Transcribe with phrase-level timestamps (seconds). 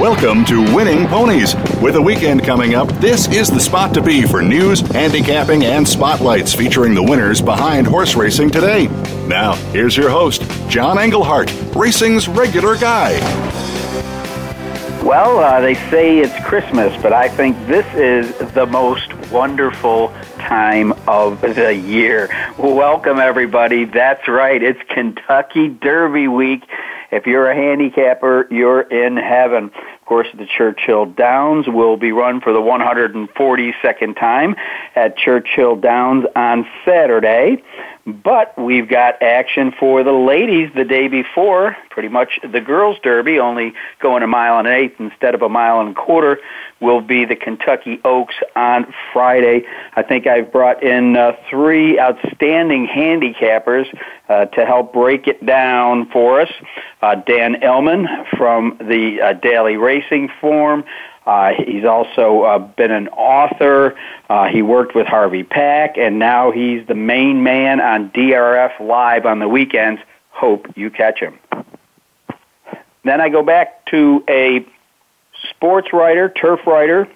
[0.00, 1.54] Welcome to Winning Ponies.
[1.82, 5.86] With a weekend coming up, this is the spot to be for news, handicapping, and
[5.86, 8.86] spotlights featuring the winners behind horse racing today.
[9.26, 10.40] Now, here's your host,
[10.70, 13.12] John Englehart, racing's regular guy.
[15.04, 20.92] Well, uh, they say it's Christmas, but I think this is the most wonderful time
[21.06, 22.28] of the year.
[22.58, 23.84] Welcome, everybody.
[23.84, 24.62] That's right.
[24.62, 26.64] It's Kentucky Derby week.
[27.10, 29.64] If you're a handicapper, you're in heaven.
[29.64, 34.56] Of course, the Churchill Downs will be run for the 142nd time
[34.94, 37.62] at Churchill Downs on Saturday.
[38.06, 43.38] But we've got action for the ladies the day before, pretty much the girls' derby,
[43.38, 46.40] only going a mile and an eighth instead of a mile and a quarter,
[46.80, 49.64] will be the Kentucky Oaks on Friday.
[49.94, 53.86] I think I've brought in uh, three outstanding handicappers
[54.28, 56.50] uh, to help break it down for us.
[57.02, 58.06] Uh, Dan Illman
[58.36, 60.84] from the uh, Daily Racing Form,
[61.26, 63.96] uh, he's also uh, been an author.
[64.28, 69.26] Uh, he worked with Harvey Pack, and now he's the main man on DRF Live
[69.26, 70.00] on the weekends.
[70.30, 71.38] Hope you catch him.
[73.04, 74.66] Then I go back to a
[75.50, 77.08] sports writer, turf writer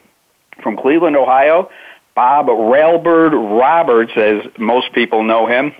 [0.63, 1.71] from Cleveland, Ohio,
[2.15, 5.73] Bob Railbird Roberts, as most people know him.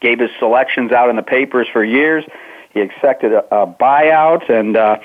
[0.00, 2.24] Gave his selections out in the papers for years.
[2.72, 4.98] He accepted a, a buyout, and uh,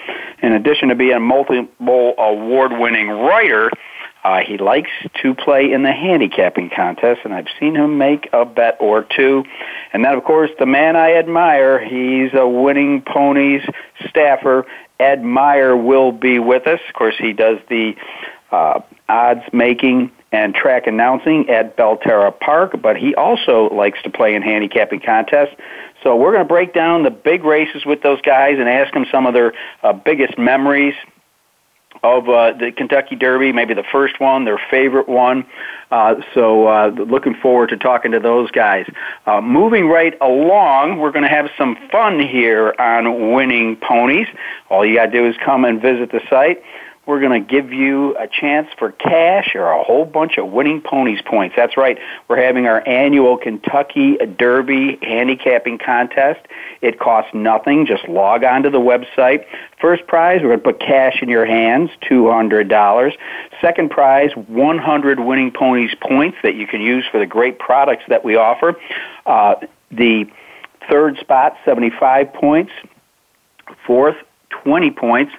[0.43, 3.71] in addition to being a multiple award-winning writer,
[4.23, 4.91] uh, he likes
[5.23, 9.45] to play in the handicapping contest, and I've seen him make a bet or two.
[9.93, 13.63] And then, of course, the man I admire, he's a winning ponies
[14.09, 14.67] staffer.
[14.99, 16.79] Ed Meyer will be with us.
[16.87, 17.95] Of course, he does the
[18.51, 24.33] uh, odds making and track announcing at Belterra Park, but he also likes to play
[24.35, 25.55] in handicapping contests.
[26.03, 29.05] So we're going to break down the big races with those guys and ask them
[29.11, 29.53] some of their
[29.83, 30.95] uh, biggest memories
[32.03, 35.45] of uh, the Kentucky Derby, maybe the first one, their favorite one.
[35.91, 38.87] Uh, so uh, looking forward to talking to those guys.
[39.25, 44.27] Uh, moving right along, we're going to have some fun here on Winning Ponies.
[44.69, 46.63] All you got to do is come and visit the site.
[47.07, 50.81] We're going to give you a chance for cash or a whole bunch of winning
[50.81, 51.55] ponies points.
[51.55, 51.97] That's right.
[52.27, 56.41] We're having our annual Kentucky Derby handicapping contest.
[56.81, 57.87] It costs nothing.
[57.87, 59.45] Just log on to the website.
[59.79, 63.17] First prize, we're going to put cash in your hands, $200.
[63.59, 68.23] Second prize, 100 winning ponies points that you can use for the great products that
[68.23, 68.79] we offer.
[69.25, 69.55] Uh,
[69.89, 70.29] the
[70.87, 72.71] third spot, 75 points.
[73.87, 74.17] Fourth,
[74.63, 75.33] 20 points.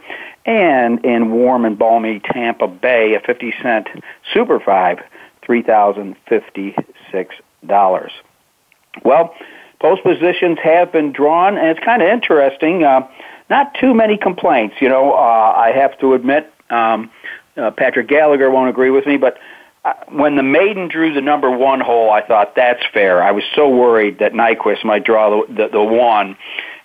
[0.46, 3.88] And in warm and balmy Tampa Bay, a 50 cent
[4.32, 5.00] super five,
[5.42, 8.10] $3,056.
[9.04, 9.34] Well,
[9.80, 12.84] post positions have been drawn, and it's kind of interesting.
[12.84, 13.06] Uh,
[13.48, 14.76] not too many complaints.
[14.80, 17.10] You know, uh, I have to admit, um,
[17.56, 19.38] uh, Patrick Gallagher won't agree with me, but
[20.10, 23.22] when the maiden drew the number one hole, I thought that's fair.
[23.22, 26.36] I was so worried that Nyquist might draw the, the, the one,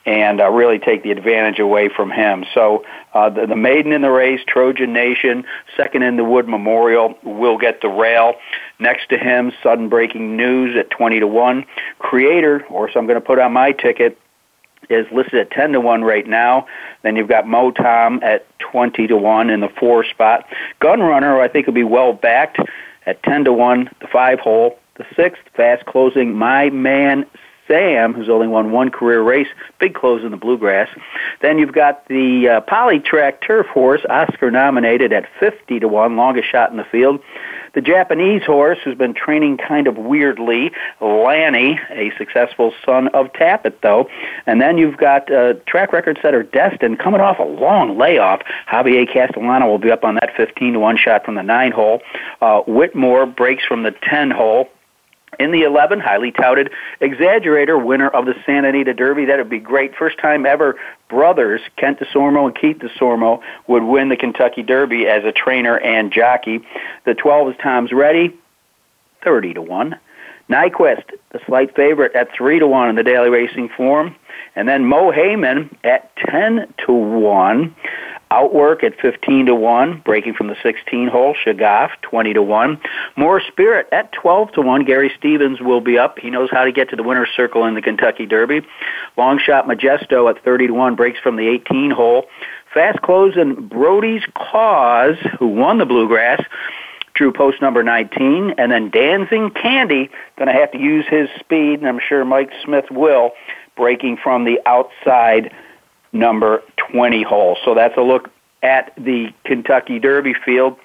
[0.05, 2.45] and uh, really take the advantage away from him.
[2.53, 5.45] So uh, the, the maiden in the race, Trojan Nation,
[5.75, 8.35] second in the Wood Memorial, will get the rail.
[8.79, 11.65] Next to him, sudden breaking news at 20 to 1.
[11.97, 14.17] Creator, or so I'm going to put on my ticket,
[14.89, 16.67] is listed at 10 to 1 right now.
[17.01, 20.45] Then you've got Mo Tom at 20 to 1 in the four spot.
[20.79, 22.59] Gun Runner, I think, will be well backed
[23.05, 24.79] at 10 to 1, the five hole.
[24.95, 27.25] The sixth, fast closing, My Man
[27.67, 29.47] Sam, who's only won one career race,
[29.79, 30.87] big close in the bluegrass.
[31.41, 36.49] Then you've got the uh, Polytrack Turf Horse, Oscar nominated at 50 to 1, longest
[36.49, 37.19] shot in the field.
[37.75, 43.81] The Japanese horse, who's been training kind of weirdly, Lani, a successful son of Tapit,
[43.81, 44.09] though.
[44.45, 48.41] And then you've got uh, track record setter Destin coming off a long layoff.
[48.71, 52.01] Javier Castellano will be up on that 15 to 1 shot from the 9 hole.
[52.39, 54.69] Uh, Whitmore breaks from the 10 hole.
[55.39, 59.25] In the 11, highly touted Exaggerator, winner of the Santa Anita Derby.
[59.25, 59.95] That would be great.
[59.95, 60.77] First time ever
[61.09, 66.11] brothers, Kent Desormeaux and Keith Desormeaux, would win the Kentucky Derby as a trainer and
[66.11, 66.61] jockey.
[67.05, 68.33] The 12 is Tom's Ready,
[69.23, 69.99] 30 to 1.
[70.49, 74.15] Nyquist, the slight favorite at 3 to 1 in the daily racing form.
[74.55, 77.75] And then Mohaymen at 10 to 1.
[78.35, 81.33] Outwork at 15 to 1, breaking from the 16 hole.
[81.33, 82.81] Shagaf 20 to 1.
[83.15, 84.83] Mor Spirit at 12 to 1.
[84.83, 86.19] Gary Stevens will be up.
[86.19, 88.61] He knows how to get to the winner's circle in the Kentucky Derby.
[89.15, 92.25] Long Shot Majesto at 30 to 1, breaks from the 18 hole.
[92.73, 96.43] Fast close and Brody's Cause, who won the Bluegrass,
[97.13, 98.55] drew post number 19.
[98.57, 102.51] And then Danzing Candy, going to have to use his speed, and I'm sure Mike
[102.65, 103.31] Smith will,
[103.77, 105.53] breaking from the outside
[106.15, 107.57] number 20 hole.
[107.63, 108.29] So that's a look
[108.63, 110.77] at the Kentucky Derby field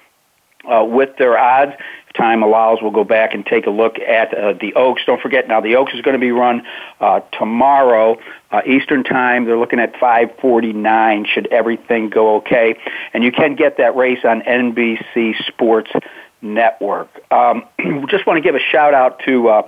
[0.69, 1.73] uh, with their odds.
[2.07, 5.01] If time allows, we'll go back and take a look at uh, the Oaks.
[5.05, 6.63] Don't forget now, the Oaks is going to be run
[6.99, 8.17] uh, tomorrow
[8.51, 9.45] uh, Eastern Time.
[9.45, 11.27] They're looking at 5:49.
[11.27, 12.77] Should everything go okay,
[13.13, 15.91] and you can get that race on NBC Sports
[16.41, 17.09] Network.
[17.31, 17.65] Um,
[18.09, 19.47] just want to give a shout out to.
[19.47, 19.67] Uh,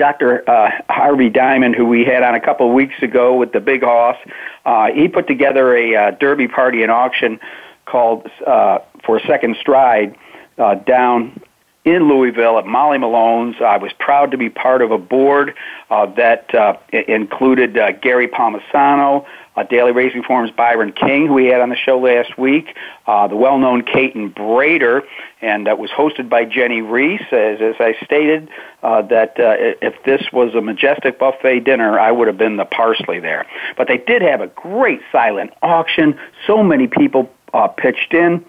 [0.00, 0.48] Dr.
[0.48, 3.82] Uh, Harvey Diamond, who we had on a couple of weeks ago with the Big
[3.82, 4.16] Hoss,
[4.64, 7.38] uh, he put together a uh, derby party and auction
[7.84, 10.16] called uh, for Second Stride
[10.56, 11.38] uh, down
[11.84, 13.56] in Louisville at Molly Malone's.
[13.60, 15.54] I was proud to be part of a board
[15.88, 19.24] uh, that uh, included uh, Gary Palmisano,
[19.56, 23.26] uh, Daily Racing Forum's Byron King, who we had on the show last week, uh,
[23.28, 25.02] the well-known Caton Bredar,
[25.40, 27.22] and that was hosted by Jennie Rees.
[27.32, 28.50] As, as I stated,
[28.82, 32.66] uh, that uh, if this was a majestic buffet dinner, I would have been the
[32.66, 33.46] parsley there.
[33.76, 36.18] But they did have a great silent auction.
[36.46, 38.44] So many people uh, pitched in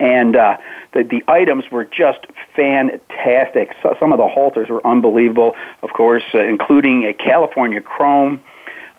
[0.00, 0.56] and uh,
[0.92, 3.74] the the items were just fantastic.
[3.82, 8.42] So, some of the halters were unbelievable, of course, uh, including a California Chrome,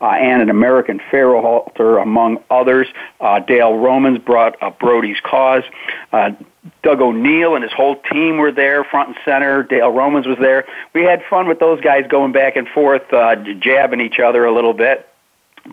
[0.01, 2.87] uh, and an American Pharoah halter, among others.
[3.19, 5.63] Uh, Dale Romans brought uh, Brody's Cause.
[6.11, 6.31] Uh,
[6.83, 9.63] Doug O'Neill and his whole team were there, front and center.
[9.63, 10.65] Dale Romans was there.
[10.93, 14.53] We had fun with those guys going back and forth, uh, jabbing each other a
[14.53, 15.08] little bit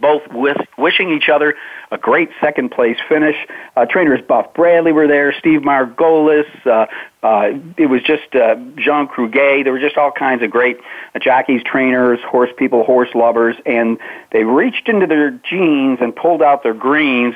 [0.01, 1.55] both with wishing each other
[1.91, 3.37] a great second place finish.
[3.77, 6.47] Uh, trainers Buff Bradley were there, Steve Margolis.
[6.67, 6.87] Uh,
[7.23, 9.65] uh, it was just uh, Jean Cruguet.
[9.65, 10.79] There were just all kinds of great
[11.15, 13.99] uh, jockeys, trainers, horse people, horse lovers, and
[14.33, 17.35] they reached into their jeans and pulled out their greens,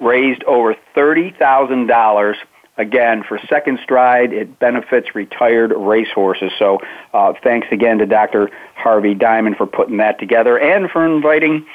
[0.00, 2.36] raised over thirty thousand dollars
[2.76, 6.52] again for second stride it benefits retired racehorses.
[6.58, 6.80] So
[7.14, 11.66] uh, thanks again to dr harvey diamond for putting that together and for inviting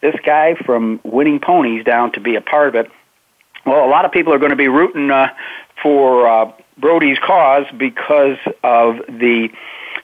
[0.00, 2.90] this guy from winning ponies down to be a part of it.
[3.66, 5.28] Well a lot of people are going to be rooting uh,
[5.82, 9.48] for uh, brody's cause because of the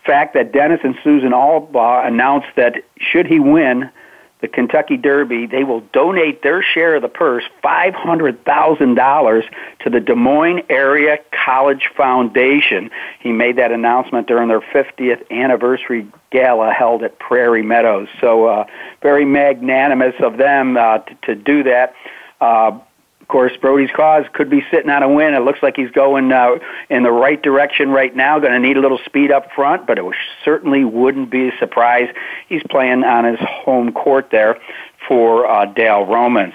[0.04, 3.90] fact that dennis and susan albaugh announced that should he win
[4.40, 9.44] the Kentucky Derby, they will donate their share of the purse, $500,000,
[9.80, 12.90] to the Des Moines Area College Foundation.
[13.20, 18.08] He made that announcement during their 50th anniversary gala held at Prairie Meadows.
[18.20, 18.66] So, uh,
[19.02, 21.94] very magnanimous of them uh, to, to do that.
[22.40, 22.78] Uh,
[23.26, 25.34] of course, Brody's cause could be sitting on a win.
[25.34, 28.38] It looks like he's going uh, in the right direction right now.
[28.38, 30.04] Going to need a little speed up front, but it
[30.44, 32.08] certainly wouldn't be a surprise.
[32.48, 34.60] He's playing on his home court there
[35.08, 36.54] for uh, Dale Romans.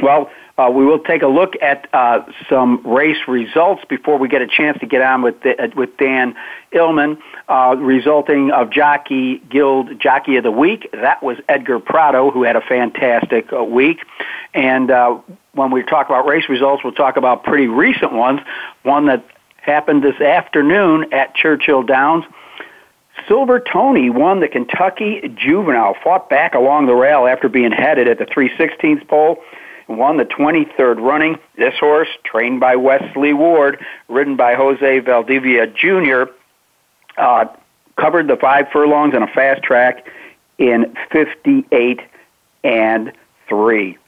[0.00, 4.40] Well, uh, we will take a look at uh, some race results before we get
[4.40, 6.36] a chance to get on with the, uh, with Dan
[6.72, 10.88] Illman, uh, resulting of Jockey Guild Jockey of the Week.
[10.92, 13.98] That was Edgar Prado, who had a fantastic uh, week.
[14.54, 15.18] And uh,
[15.54, 18.40] when we talk about race results, we'll talk about pretty recent ones.
[18.82, 19.24] One that
[19.56, 22.24] happened this afternoon at Churchill Downs.
[23.28, 28.18] Silver Tony won the Kentucky Juvenile, fought back along the rail after being headed at
[28.18, 29.42] the 316th pole,
[29.86, 31.38] and won the 23rd running.
[31.56, 36.32] This horse, trained by Wesley Ward, ridden by Jose Valdivia Jr.,
[37.18, 37.44] uh,
[37.96, 40.06] covered the five furlongs on a fast track
[40.58, 42.00] in 58
[42.64, 43.12] and
[43.48, 43.98] 3.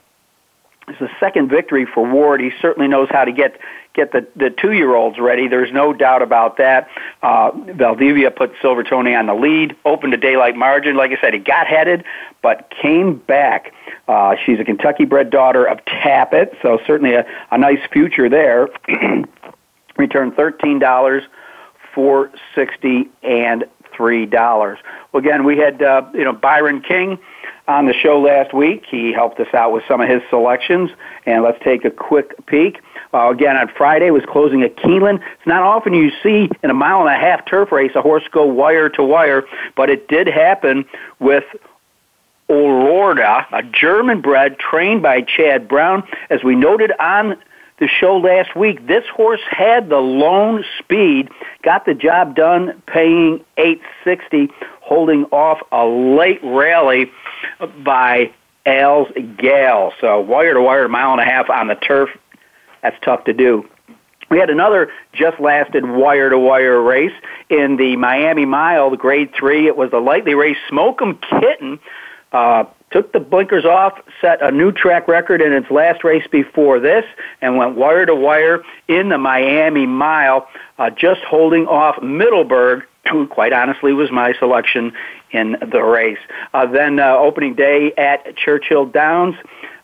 [0.86, 2.40] It's the second victory for Ward.
[2.40, 3.58] He certainly knows how to get
[3.94, 5.48] get the, the two year olds ready.
[5.48, 6.88] There's no doubt about that.
[7.22, 10.96] Uh, Valdivia put Silver Tony on the lead, opened a daylight margin.
[10.96, 12.04] Like I said, he got headed,
[12.42, 13.72] but came back.
[14.08, 18.68] Uh, she's a Kentucky bred daughter of Tapit, so certainly a, a nice future there.
[19.96, 21.22] Returned thirteen dollars,
[21.94, 23.64] four sixty, and
[23.96, 24.78] three dollars.
[25.12, 27.18] Well, again, we had uh, you know Byron King
[27.66, 28.84] on the show last week.
[28.90, 30.90] He helped us out with some of his selections,
[31.26, 32.80] and let's take a quick peek.
[33.12, 35.16] Uh, again, on Friday was closing at Keeneland.
[35.16, 38.24] It's not often you see in a mile and a half turf race a horse
[38.30, 39.44] go wire to wire,
[39.76, 40.84] but it did happen
[41.20, 41.44] with
[42.48, 46.02] Aurora, a German bred trained by Chad Brown.
[46.28, 47.36] As we noted on
[47.78, 51.28] the show last week, this horse had the lone speed,
[51.62, 57.10] got the job done, paying 860, holding off a late rally
[57.82, 58.32] by
[58.66, 59.92] Al's Gal.
[60.00, 62.10] So wire to wire, a mile and a half on the turf.
[62.82, 63.68] That's tough to do.
[64.30, 67.12] We had another just lasted wire to wire race
[67.50, 69.66] in the Miami Mile, the grade three.
[69.66, 71.78] It was the lightly raced Smoke'em Kitten.
[72.32, 76.80] Uh, took the blinkers off, set a new track record in its last race before
[76.80, 77.04] this,
[77.40, 80.48] and went wire to wire in the Miami Mile,
[80.78, 84.92] uh, just holding off Middleburg, who quite honestly was my selection
[85.34, 86.18] in the race.
[86.54, 89.34] Uh, then uh, opening day at Churchill Downs.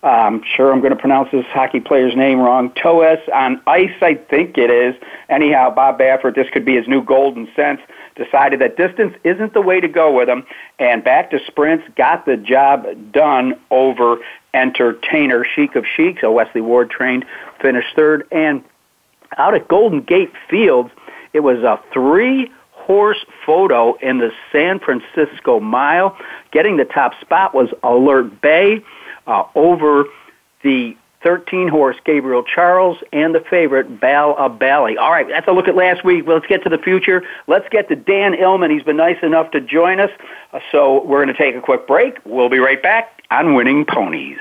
[0.02, 2.70] I'm sure I'm going to pronounce this hockey player's name wrong.
[2.70, 4.94] Toes on ice, I think it is.
[5.28, 7.80] Anyhow, Bob Baffert, this could be his new golden sense
[8.16, 10.44] decided that distance isn't the way to go with him,
[10.78, 14.18] and back to sprints, got the job done over
[14.52, 16.18] entertainer Chic of Chic.
[16.20, 17.24] So Wesley Ward trained,
[17.60, 18.62] finished third, and
[19.38, 20.90] out at Golden Gate Fields,
[21.32, 22.50] it was a three
[22.90, 26.18] horse photo in the San Francisco Mile.
[26.50, 28.82] Getting the top spot was Alert Bay
[29.28, 30.06] uh, over
[30.64, 34.96] the 13 horse Gabriel Charles, and the favorite Bal a Bali.
[34.96, 36.24] All right, that's a look at last week.
[36.26, 37.22] Let's get to the future.
[37.46, 38.72] Let's get to Dan Illman.
[38.72, 40.10] He's been nice enough to join us.
[40.52, 42.18] Uh, so we're going to take a quick break.
[42.24, 44.40] We'll be right back on Winning Ponies.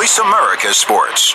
[0.00, 1.34] Voice America Sports.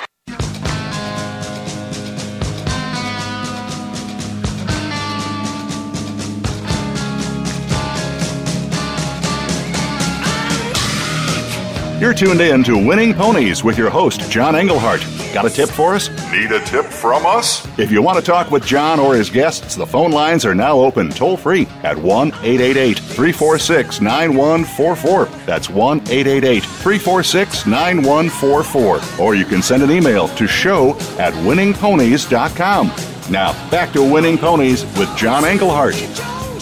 [12.01, 15.01] You're tuned in to Winning Ponies with your host, John Englehart.
[15.31, 16.10] Got a tip for us?
[16.35, 17.65] Need a tip from us?
[17.79, 20.77] If you want to talk with John or his guests, the phone lines are now
[20.77, 25.25] open toll free at 1 888 346 9144.
[25.45, 29.23] That's 1 888 346 9144.
[29.23, 32.91] Or you can send an email to show at winningponies.com.
[33.31, 35.95] Now, back to Winning Ponies with John Englehart.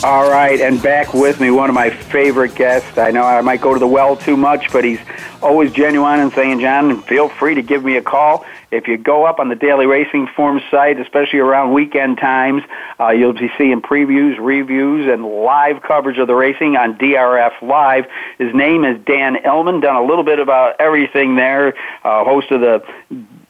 [0.03, 2.97] All right, and back with me, one of my favorite guests.
[2.97, 4.99] I know I might go to the well too much, but he's
[5.41, 8.45] always genuine and saying, John, feel free to give me a call.
[8.73, 12.63] If you go up on the Daily Racing Form site, especially around weekend times,
[12.99, 18.05] uh, you'll be seeing previews, reviews, and live coverage of the racing on DRF Live.
[18.39, 22.61] His name is Dan Illman, done a little bit about everything there, uh, host of
[22.61, 22.83] the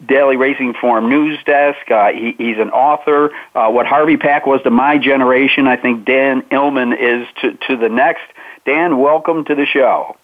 [0.06, 1.90] Daily Racing Form news desk.
[1.90, 3.32] Uh, he, he's an author.
[3.56, 7.78] Uh, what Harvey Pack was to my generation, I think Dan Illman is to, to
[7.78, 8.24] the next.
[8.66, 10.18] Dan, welcome to the show.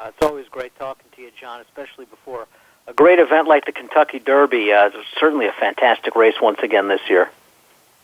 [0.00, 2.48] Uh, it's always great talking to you, John, especially before
[2.86, 6.88] a great event like the Kentucky Derby uh, is certainly a fantastic race once again
[6.88, 7.30] this year.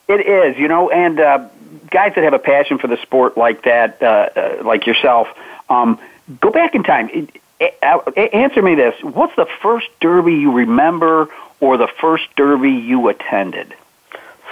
[0.09, 1.49] It is, you know, and uh,
[1.91, 5.29] guys that have a passion for the sport like that, uh, uh, like yourself,
[5.69, 5.99] um,
[6.41, 7.29] go back in time.
[7.61, 11.29] Answer me this: What's the first Derby you remember,
[11.61, 13.75] or the first Derby you attended?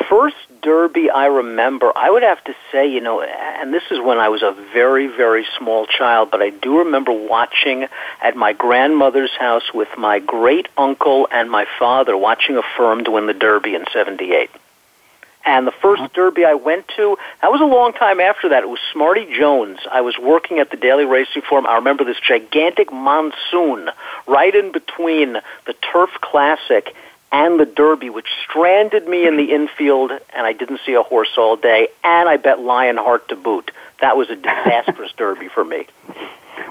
[0.08, 4.18] First Derby I remember, I would have to say, you know, and this is when
[4.18, 7.86] I was a very, very small child, but I do remember watching
[8.20, 13.32] at my grandmother's house with my great uncle and my father watching Affirmed win the
[13.32, 14.50] Derby in 78.
[15.44, 16.08] And the 1st uh-huh.
[16.12, 18.64] Derby I went to, that was a long time after that.
[18.64, 19.78] It was Smarty Jones.
[19.88, 21.64] I was working at the Daily Racing Form.
[21.64, 23.88] I remember this gigantic monsoon
[24.26, 26.92] right in between the Turf Classic
[27.32, 31.30] and the Derby, which stranded me in the infield, and I didn't see a horse
[31.36, 33.70] all day, and I bet Lionheart to boot.
[34.00, 35.86] That was a disastrous Derby for me.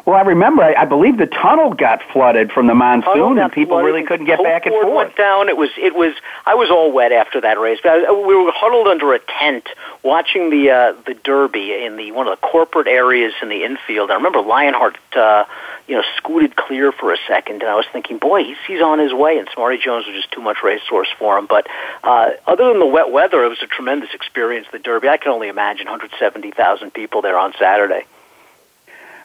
[0.06, 0.64] Well, I remember.
[0.64, 4.44] I, I believe the tunnel got flooded from the monsoon, and people really couldn't get
[4.44, 4.96] back and forth.
[4.96, 5.50] went down.
[5.50, 5.70] It was.
[5.78, 6.14] It was.
[6.46, 7.80] I was all wet after that race.
[7.82, 9.68] But I, we were huddled under a tent
[10.04, 14.12] watching the uh, the Derby in the one of the corporate areas in the infield.
[14.12, 14.98] I remember Lionheart.
[15.16, 15.46] Uh,
[15.88, 18.98] you know, scooted clear for a second, and I was thinking, boy, he's, he's on
[18.98, 19.38] his way.
[19.38, 21.46] And Smarty Jones was just too much racehorse for him.
[21.46, 21.68] But
[22.04, 24.66] uh, other than the wet weather, it was a tremendous experience.
[24.72, 28.06] The Derby, I can only imagine 170,000 people there on Saturday.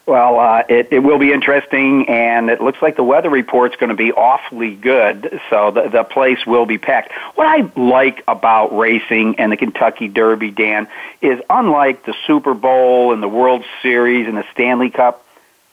[0.07, 3.91] Well, uh, it, it will be interesting, and it looks like the weather report's going
[3.91, 7.11] to be awfully good, so the, the place will be packed.
[7.35, 10.87] What I like about racing and the Kentucky Derby, Dan,
[11.21, 15.23] is unlike the Super Bowl and the World Series and the Stanley Cup,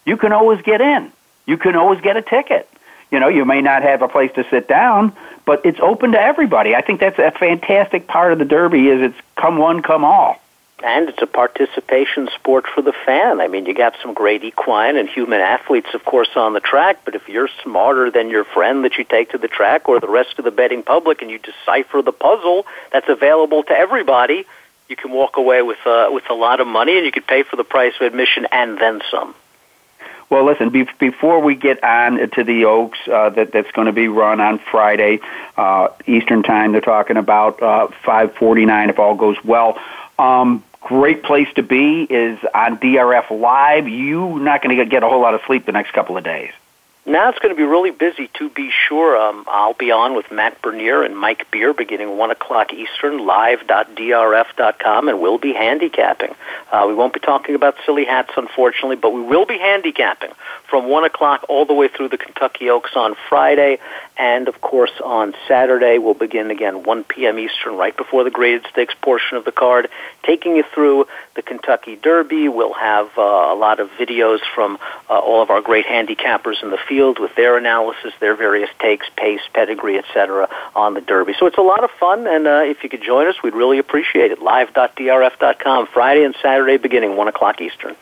[0.04, 1.10] you can always get in.
[1.46, 2.68] You can always get a ticket.
[3.10, 5.14] You know, you may not have a place to sit down,
[5.46, 6.74] but it's open to everybody.
[6.74, 10.38] I think that's a fantastic part of the Derby is it's come one, come all
[10.82, 13.40] and it's a participation sport for the fan.
[13.40, 17.00] I mean, you got some great equine and human athletes, of course, on the track,
[17.04, 20.08] but if you're smarter than your friend that you take to the track or the
[20.08, 24.46] rest of the betting public and you decipher the puzzle that's available to everybody,
[24.88, 27.42] you can walk away with, uh, with a lot of money and you can pay
[27.42, 29.34] for the price of admission and then some.
[30.30, 30.68] Well, listen.
[30.68, 34.40] Be- before we get on to the Oaks, uh, that that's going to be run
[34.40, 35.20] on Friday
[35.56, 39.80] uh, Eastern Time, they're talking about uh, 5:49 if all goes well.
[40.18, 43.88] Um, great place to be is on DRF Live.
[43.88, 46.52] You're not going to get a whole lot of sleep the next couple of days.
[47.08, 49.16] Now it's going to be really busy, to be sure.
[49.16, 55.08] Um, I'll be on with Matt Bernier and Mike Beer beginning 1 o'clock Eastern, live.drf.com,
[55.08, 56.34] and we'll be handicapping.
[56.70, 60.32] Uh, we won't be talking about silly hats, unfortunately, but we will be handicapping
[60.68, 63.78] from 1 o'clock all the way through the Kentucky Oaks on Friday.
[64.18, 67.38] And, of course, on Saturday, we'll begin again 1 p.m.
[67.38, 69.88] Eastern, right before the graded stakes portion of the card,
[70.24, 72.48] taking you through the Kentucky Derby.
[72.48, 74.76] We'll have uh, a lot of videos from
[75.08, 79.06] uh, all of our great handicappers in the field with their analysis, their various takes,
[79.16, 80.48] pace, pedigree, etc.
[80.74, 81.34] on the Derby.
[81.38, 83.78] So it's a lot of fun, and uh, if you could join us, we'd really
[83.78, 84.42] appreciate it.
[84.42, 87.96] Live.drf.com, Friday and Saturday beginning 1 o'clock Eastern.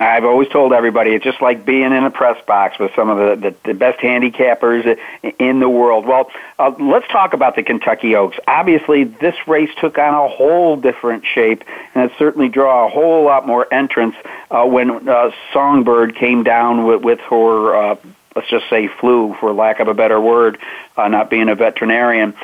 [0.00, 3.18] I've always told everybody it's just like being in a press box with some of
[3.18, 4.98] the, the, the best handicappers
[5.38, 6.04] in the world.
[6.04, 8.36] Well, uh, let's talk about the Kentucky Oaks.
[8.48, 11.62] Obviously, this race took on a whole different shape,
[11.94, 14.16] and it certainly drew a whole lot more entrance
[14.50, 17.96] uh, when uh, Songbird came down with, with her.
[18.34, 20.58] Let's just say flu for lack of a better word,
[20.96, 22.34] uh, not being a veterinarian.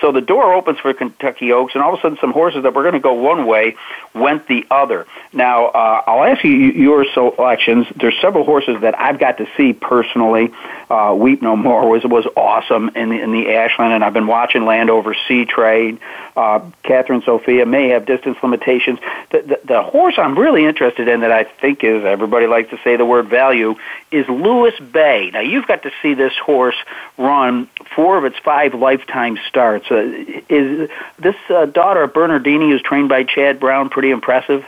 [0.00, 2.74] So the door opens for Kentucky Oaks, and all of a sudden, some horses that
[2.74, 3.76] were going to go one way
[4.14, 5.06] went the other.
[5.32, 7.86] Now, uh, I'll ask you your selections.
[7.96, 10.52] There's several horses that I've got to see personally.
[10.90, 14.26] Uh, Weep No More was was awesome in the, in the Ashland, and I've been
[14.26, 15.98] watching Land Over Sea Trade.
[16.36, 18.98] Uh, Cathryn Sophia may have distance limitations.
[19.30, 22.78] The, the, the horse I'm really interested in that I think is everybody likes to
[22.82, 23.76] say the word value
[24.10, 25.30] is Lewis Bay.
[25.32, 26.76] Now you've got to see this horse
[27.16, 29.90] run four of its five lifetime starts.
[29.90, 30.02] Uh,
[30.48, 34.64] is this uh, daughter of Bernardini, who's trained by Chad Brown, pretty impressive?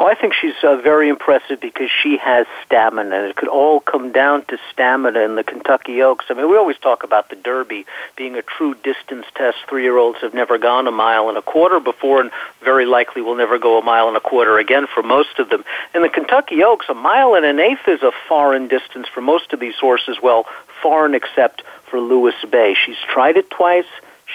[0.00, 4.12] Oh, I think she's uh, very impressive because she has stamina, it could all come
[4.12, 6.24] down to stamina in the Kentucky Oaks.
[6.30, 7.84] I mean, we always talk about the Derby
[8.16, 9.58] being a true distance test.
[9.68, 12.30] Three-year-olds have never gone a mile and a quarter before, and
[12.64, 15.66] very likely will never go a mile and a quarter again for most of them.
[15.94, 19.52] In the Kentucky Oaks, a mile and an eighth is a foreign distance for most
[19.52, 20.16] of these horses.
[20.22, 20.46] Well,
[20.80, 22.74] foreign except for Lewis Bay.
[22.74, 23.86] She's tried it twice.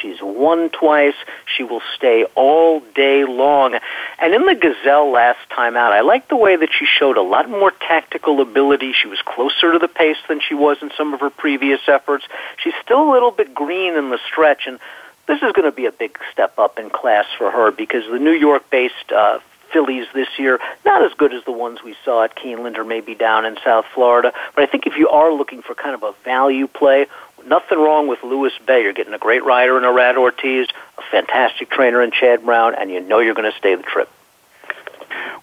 [0.02, 1.16] She's won twice.
[1.46, 3.78] She will stay all day long.
[4.20, 7.22] And in the Gazelle last time out, I like the way that she showed a
[7.22, 8.94] lot more tactical ability.
[8.94, 12.26] She was closer to the pace than she was in some of her previous efforts.
[12.62, 14.80] She's still a little bit green in the stretch, and
[15.28, 18.20] this is going to be a big step up in class for her because the
[18.20, 19.40] New York-based uh,
[19.72, 23.16] fillies this year, not as good as the ones we saw at Keeneland or maybe
[23.16, 24.32] down in South Florida.
[24.56, 27.08] But I think if you are looking for kind of a value play,
[27.46, 28.84] nothing wrong with Lewis Bay.
[28.84, 32.90] You're getting a great rider in Irad Ortiz, a fantastic trainer in Chad Brown, and
[32.90, 34.10] you know you're going to stay the trip.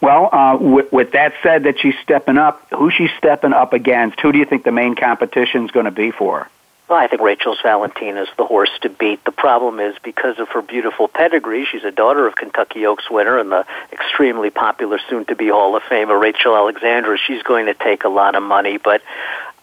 [0.01, 2.67] Well, uh, with, with that said, that she's stepping up.
[2.71, 4.21] Who's she stepping up against?
[4.21, 6.49] Who do you think the main competition is going to be for?
[6.89, 9.25] Well, I think Rachel's Valentina is the horse to beat.
[9.25, 13.39] The problem is because of her beautiful pedigree, she's a daughter of Kentucky Oaks winner
[13.39, 17.17] and the extremely popular soon-to-be Hall of Famer Rachel Alexandra.
[17.17, 19.01] She's going to take a lot of money, but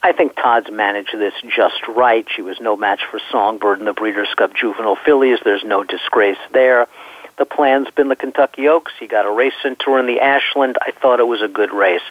[0.02, 2.26] I think Todd's managed this just right.
[2.34, 5.40] She was no match for Songbird in the Breeders' Cup Juvenile Fillies.
[5.44, 6.88] There's no disgrace there.
[7.38, 8.92] The plan's been the Kentucky Oaks.
[9.00, 10.78] He got a race center in the Ashland.
[10.82, 12.02] I thought it was a good race.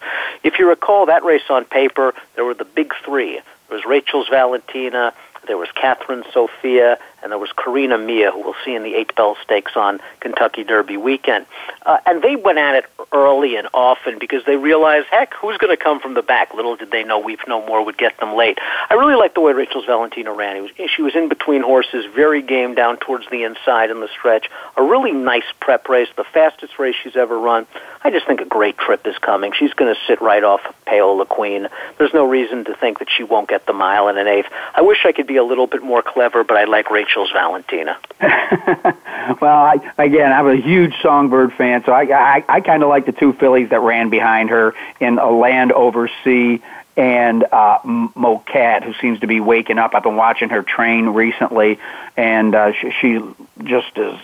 [0.43, 4.29] If you recall that race on paper, there were the big three there was Rachel's
[4.29, 5.13] Valentina,
[5.49, 9.17] there was Cathryn Sophia, and there was Carina Mia, who we'll see in the Eight
[9.17, 11.47] Bell Stakes on Kentucky Derby weekend.
[11.85, 15.77] Uh, and they went at it early and often because they realized, heck, who's going
[15.77, 16.55] to come from the back?
[16.55, 18.59] Little did they know Weep No More would get them late.
[18.89, 20.63] I really like the way Rachel's Valentina ran.
[20.63, 24.49] Was, she was in between horses, very game down towards the inside in the stretch.
[24.77, 27.67] A really nice prep race, the fastest race she's ever run.
[28.05, 29.53] I just think a great trip is coming.
[29.59, 31.69] She's going to sit right off Paola Queen.
[31.99, 34.49] There's no reason to think that she won't get the mile and an eighth.
[34.75, 37.99] I wish I could be a little bit more clever, but I like Rachel's Valentina.
[38.21, 43.07] well, I, again, I'm a huge Songbird fan, so I, I, I kind of like
[43.07, 46.63] the two fillies that ran behind her in a Land Over Sea
[46.97, 49.95] and uh, Mokat, who seems to be waking up.
[49.95, 51.79] I've been watching her train recently,
[52.17, 53.21] and uh, she, she
[53.63, 54.19] just is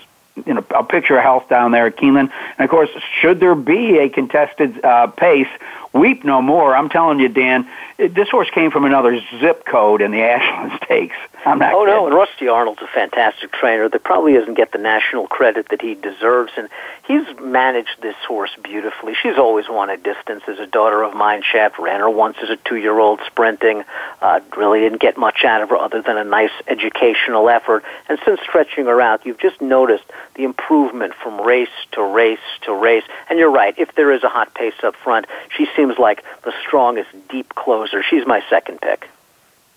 [0.44, 2.32] you know, a picture of health down there at Keeneland.
[2.58, 5.48] And of course, should there be a contested uh, pace,
[5.94, 6.76] weep no more.
[6.76, 11.16] I'm telling you, Dan, this horse came from another zip code in the Ashland Stakes.
[11.46, 11.72] I'm not.
[11.72, 11.94] Oh kidding.
[11.94, 15.80] no, and Rusty Arnold's a fantastic trainer that probably doesn't get the national credit that
[15.80, 16.68] he deserves, and
[17.06, 19.14] he's managed this horse beautifully.
[19.14, 23.20] She's always wanted distance as a daughter of Mineshaft ran her once as a two-year-old
[23.26, 23.84] sprinting.
[24.22, 27.84] Uh, really didn't get much out of her other than a nice educational effort.
[28.08, 30.04] And since stretching her out, you've just noticed
[30.34, 33.04] the improvement from race to race to race.
[33.28, 33.74] And you're right.
[33.78, 38.02] If there is a hot pace up front, she seems like the strongest deep closer.
[38.02, 39.08] She's my second pick.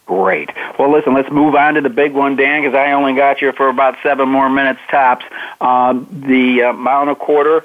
[0.06, 0.50] Great.
[0.80, 3.52] Well, listen, let's move on to the big one, Dan, because I only got you
[3.52, 5.26] for about seven more minutes tops.
[5.60, 7.64] Um, the uh, mile and a quarter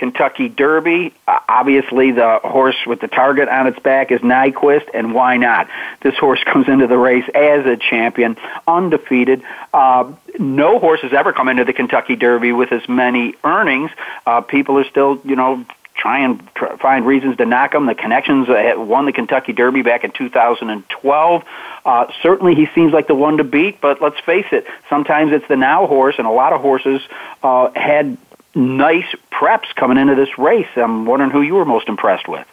[0.00, 1.12] Kentucky Derby.
[1.28, 5.68] Uh, obviously, the horse with the target on its back is Nyquist, and why not?
[6.00, 9.42] This horse comes into the race as a champion, undefeated.
[9.74, 13.90] Uh, no horse has ever come into the Kentucky Derby with as many earnings.
[14.26, 15.66] Uh, people are still, you know,
[16.00, 17.86] try and try, find reasons to knock him.
[17.86, 21.44] The connections uh, won the Kentucky Derby back in 2012.
[21.84, 23.80] Uh, certainly, he seems like the one to beat.
[23.80, 27.02] But let's face it, sometimes it's the now horse, and a lot of horses
[27.42, 28.16] uh, had
[28.54, 30.68] nice preps coming into this race.
[30.74, 32.46] I'm wondering who you were most impressed with.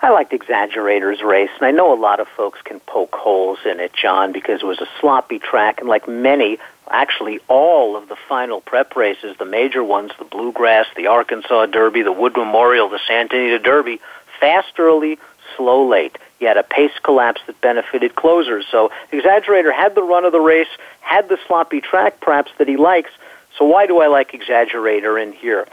[0.00, 3.80] I liked Exaggerator's race, and I know a lot of folks can poke holes in
[3.80, 6.58] it, John, because it was a sloppy track, and like many,
[6.90, 12.02] actually all of the final prep races, the major ones, the Bluegrass, the Arkansas Derby,
[12.02, 14.00] the Wood Memorial, the Santa Anita Derby,
[14.40, 15.18] fast early,
[15.56, 16.18] slow late.
[16.40, 18.66] You had a pace collapse that benefited closers.
[18.70, 20.68] So Exaggerator had the run of the race,
[21.00, 23.10] had the sloppy track perhaps that he likes.
[23.58, 25.66] So why do I like Exaggerator in here?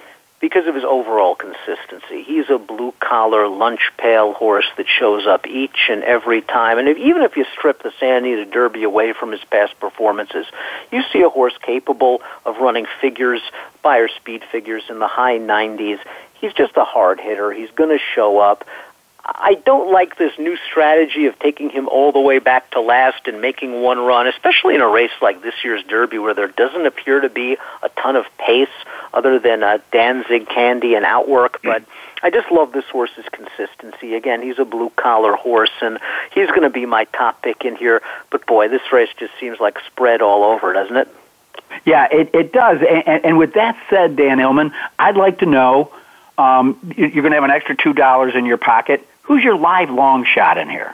[0.44, 2.22] Because of his overall consistency.
[2.22, 6.78] He's a blue collar lunch pail horse that shows up each and every time.
[6.80, 10.46] And if, even if you strip the Santa Anita Derby away from his past performances,
[10.92, 13.40] you see a horse capable of running figures,
[13.84, 16.00] Beyer speed figures in the high 90s.
[16.42, 17.54] He's just a hard hitter.
[17.54, 18.68] He's going to show up.
[19.24, 23.28] I don't like this new strategy of taking him all the way back to last
[23.28, 26.86] and making one run, especially in a race like this year's Derby where there doesn't
[26.86, 28.68] appear to be a ton of pace
[29.14, 31.62] other than uh, Danzing, Candy, and Outwork.
[31.64, 31.84] But
[32.22, 34.16] I just love this horse's consistency.
[34.16, 36.00] Again, he's a blue collar horse, and
[36.34, 38.02] he's going to be my top pick in here.
[38.30, 41.08] But boy, this race just seems like spread all over, doesn't it?
[41.86, 42.80] Yeah, it, it does.
[42.82, 45.92] And, and with that said, Dan Illman, I'd like to know
[46.38, 50.26] um, you're going to have an extra $2 in your pocket Who's your live long
[50.26, 50.94] shot in here?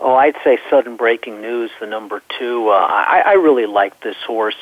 [0.00, 2.68] Oh, I'd say sudden breaking news, the number two.
[2.68, 4.54] Uh, I, I really like this horse.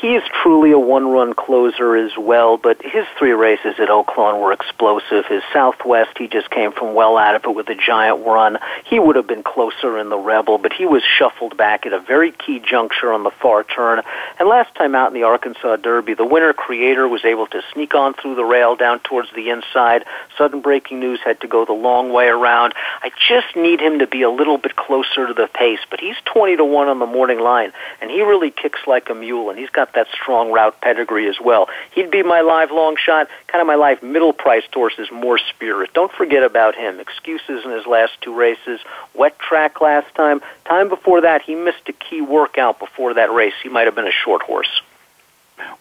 [0.00, 4.54] He is truly a one-run closer as well, but his three races at Oaklawn were
[4.54, 5.26] explosive.
[5.26, 8.56] His Southwest, he just came from well out of it with a giant run.
[8.86, 12.00] He would have been closer in the Rebel, but he was shuffled back at a
[12.00, 14.00] very key juncture on the far turn.
[14.38, 17.94] And last time out in the Arkansas Derby, the winner creator was able to sneak
[17.94, 20.06] on through the rail down towards the inside.
[20.38, 22.72] Sudden breaking news had to go the long way around.
[23.02, 26.16] I just need him to be a little bit closer to the pace, but he's
[26.24, 29.58] 20 to 1 on the morning line, and he really kicks like a mule, and
[29.58, 31.68] he's got got that strong route pedigree as well.
[31.94, 35.38] He'd be my live long shot, kind of my live middle priced horse is Mor
[35.38, 35.92] Spirit.
[35.94, 37.00] Don't forget about him.
[37.00, 38.80] Excuses in his last two races,
[39.14, 40.40] wet track last time.
[40.66, 43.54] Time before that, he missed a key workout before that race.
[43.62, 44.82] He might have been a short horse.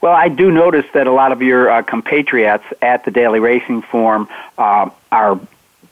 [0.01, 3.81] Well, I do notice that a lot of your uh, compatriots at the Daily Racing
[3.81, 5.39] Form uh, are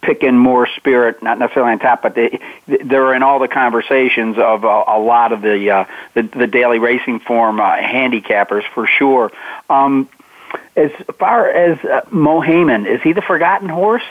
[0.02, 4.64] picking Mor Spirit, not necessarily on top, but they they're in all the conversations of
[4.64, 9.32] a, a lot of the, uh, the the daily racing form uh, handicappers for sure.
[9.70, 10.10] Um,
[10.76, 14.04] as far as uh, Mohaymen, is he the forgotten horse?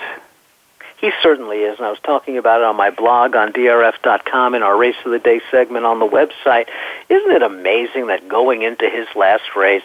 [0.98, 4.62] He certainly is, and I was talking about it on my blog on drf.com in
[4.62, 6.68] our Race of the Day segment on the website.
[7.10, 9.82] Isn't it amazing that going into his last race,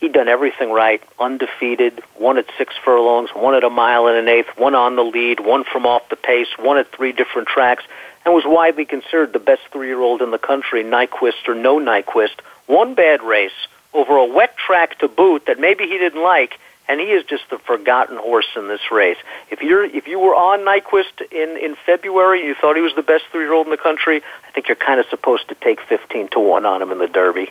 [0.00, 4.28] he'd done everything right, undefeated, won at six furlongs, won at a mile and an
[4.28, 7.84] eighth, won on the lead, won from off the pace, won at three different tracks,
[8.24, 12.40] and was widely considered the best three-year-old in the country, Nyquist or no Nyquist.
[12.66, 13.52] One bad race
[13.94, 16.58] over a wet track to boot that maybe he didn't like,
[16.88, 19.16] and he is just the forgotten horse in this race.
[19.50, 22.94] If you're if you were on Nyquist in in February, and you thought he was
[22.94, 24.22] the best three-year-old in the country.
[24.46, 27.06] I think you're kind of supposed to take fifteen to one on him in the
[27.06, 27.50] Derby.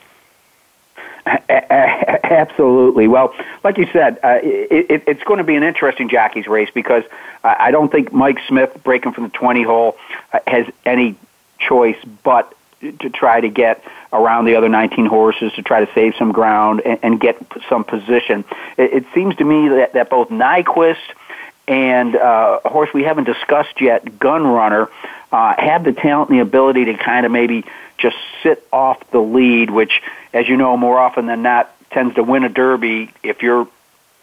[1.25, 3.07] Absolutely.
[3.07, 3.33] Well,
[3.63, 7.03] like you said, uh, it, it's going to be an interesting jockey's race because
[7.43, 9.97] I don't think Mike Smith breaking from the 20 hole
[10.31, 11.15] uh, has any
[11.59, 13.83] choice but to try to get
[14.13, 17.83] around the other 19 horses to try to save some ground and, and get some
[17.83, 18.45] position.
[18.77, 20.97] It, it seems to me that, that both Nyquist
[21.67, 24.89] and uh, a horse we haven't discussed yet, Gun Runner,
[25.31, 27.65] uh, have the talent and the ability to kind of maybe
[27.97, 30.01] just sit off the lead, which,
[30.33, 33.67] as you know, more often than not tends to win a derby if you're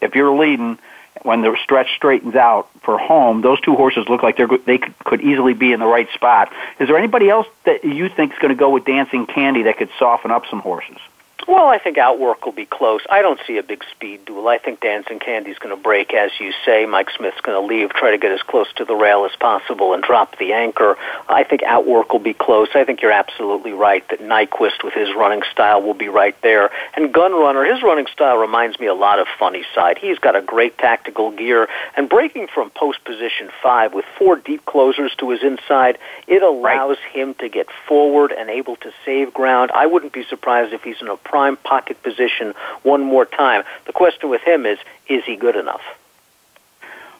[0.01, 0.79] if you're leading
[1.23, 5.23] when the stretch straightens out for home, those two horses look like they're they could
[5.23, 6.53] easily be in the right spot.
[6.79, 9.79] Is there anybody else that you think is going to go with Danzing Candy that
[9.79, 10.99] could soften up some horses?
[11.47, 13.03] Well, I think Outwork will be close.
[13.11, 14.49] I don't see a big speed duel.
[14.49, 16.87] I think Danzing Candy's going to break, as you say.
[16.87, 19.93] Mike Smith's going to leave, try to get as close to the rail as possible,
[19.93, 20.97] and drop the anchor.
[21.29, 22.69] I think Outwork will be close.
[22.75, 26.71] I think you're absolutely right that Nyquist, with his running style, will be right there.
[26.97, 29.99] And Gun Runner, his running style reminds me a lot of Funny Cide.
[29.99, 34.65] He's got a great tactical gear, and breaking from post position five with four deep
[34.65, 37.13] closers to his inside, it allows right.
[37.13, 39.71] him to get forward and able to save ground.
[39.75, 43.65] I wouldn't be surprised if he's in a prime pocket position one more time.
[43.87, 45.83] The question with him is, is he good enough?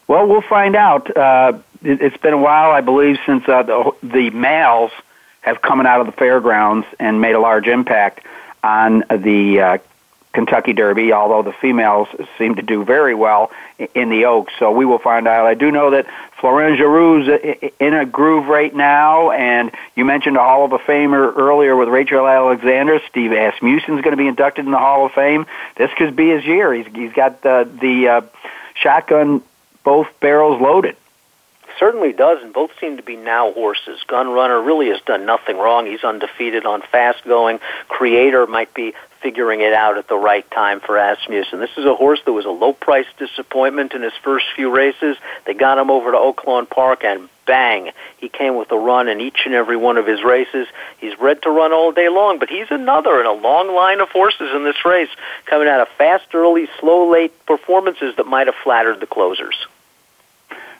[0.07, 1.17] Well, we'll find out.
[1.17, 4.91] Uh, it, has been a while, I believe, since uh, the, the males
[5.41, 8.25] have come out of the fairgrounds and made a large impact
[8.63, 9.77] on the uh,
[10.35, 13.51] Kentucky Derby, although the females seem to do very well
[13.93, 14.53] in the Oaks.
[14.59, 15.45] So we will find out.
[15.45, 16.05] I do know that
[16.39, 21.75] Florent Geroux's in a groove right now, and you mentioned a Hall of Famer earlier
[21.75, 22.99] with Rachel Alexandra.
[23.09, 25.45] Steve Asmussen's going to be inducted in the Hall of Fame.
[25.77, 26.73] This could be his year.
[26.73, 28.21] He's he's got the the uh,
[28.75, 29.41] shotgun,
[29.83, 30.97] both barrels loaded
[31.77, 34.01] certainly does, and both seem to be now horses.
[34.07, 35.85] Gun Runner really has done nothing wrong.
[35.85, 37.59] He's undefeated on fast going.
[37.89, 38.93] Creator might be
[39.25, 41.59] figuring it out at the right time for Asmussen.
[41.59, 45.17] This is a horse that was a low price disappointment in his first few races.
[45.47, 49.21] They got him over to Oaklawn Park and bang, he came with a run in
[49.21, 50.67] each and every one of his races.
[50.99, 54.09] He's bred to run all day long, but he's another in a long line of
[54.09, 55.09] horses in this race,
[55.45, 59.55] coming out of fast early, slow late performances that might have flattered the closers.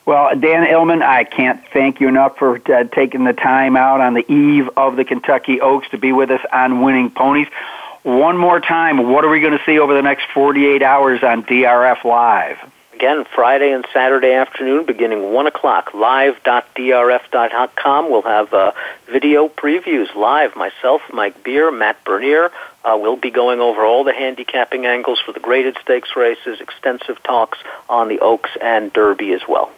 [0.06, 4.14] Well, Dan Illman, I can't thank you enough for uh, taking the time out on
[4.14, 7.48] the eve of the Kentucky Oaks to be with us on Winning Ponies.
[8.06, 11.41] One more time, what are we going to see over the next 48 hours on
[11.41, 12.58] DRF Live?
[12.94, 16.52] Again, Friday and Saturday afternoon, beginning 1 o'clock, live.drf.com.
[18.12, 18.74] We'll have uh,
[19.12, 20.56] video previews live.
[20.56, 22.52] Myself, Mike Beer, Matt Bernier.
[22.84, 27.24] Uh, we'll be going over all the handicapping angles for the graded stakes races, extensive
[27.24, 27.58] talks
[27.89, 29.72] on the Oaks and Derby as well.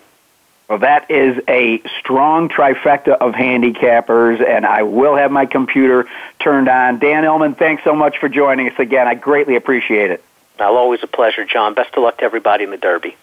[0.68, 6.08] Well, that is a strong trifecta of handicappers, and I will have my computer
[6.40, 7.00] turned on.
[7.00, 9.08] Dan Illman, thanks so much for joining us again.
[9.08, 10.24] I greatly appreciate it.
[10.60, 11.74] Well, always a pleasure, John.
[11.74, 13.16] Best of luck to everybody in the Derby.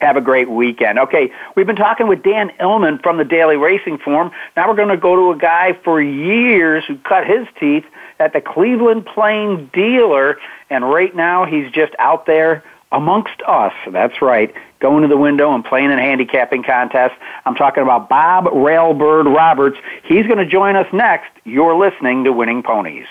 [0.00, 0.98] Have a great weekend.
[0.98, 4.30] Okay, we've been talking with Dan Illman from the Daily Racing Form.
[4.56, 7.84] Now we're going to go to a guy for years who cut his teeth
[8.18, 10.38] at the Cleveland Plain dealer,
[10.70, 13.72] and right now he's just out there amongst us.
[13.90, 17.14] That's right, going to the window and playing in a handicapping contest.
[17.44, 19.78] I'm talking about Bob Railbird Roberts.
[20.04, 21.30] He's going to join us next.
[21.44, 23.06] You're listening to Winning Ponies.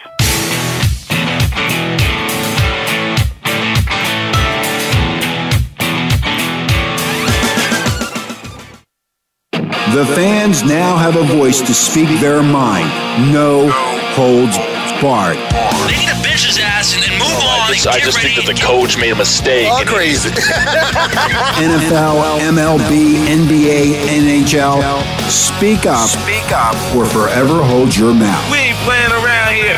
[9.97, 12.87] The fans now have a voice to speak their mind.
[13.33, 13.69] No
[14.13, 14.57] holds
[15.01, 15.37] barred.
[15.87, 17.26] They need to bench his ass and, and move on.
[17.67, 19.69] I just, I just think that the coach made a mistake.
[19.69, 20.29] All crazy.
[21.59, 24.79] NFL, MLB, NBA, NHL.
[25.29, 26.07] Speak up.
[26.07, 26.75] Speak up.
[26.95, 28.49] Or forever hold your mouth.
[28.49, 29.77] We ain't playing around here.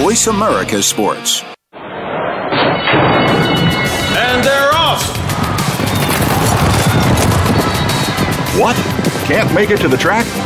[0.00, 1.42] Voice America Sports.
[4.14, 5.02] And they're off.
[8.56, 8.76] What?
[9.26, 10.45] Can't make it to the track?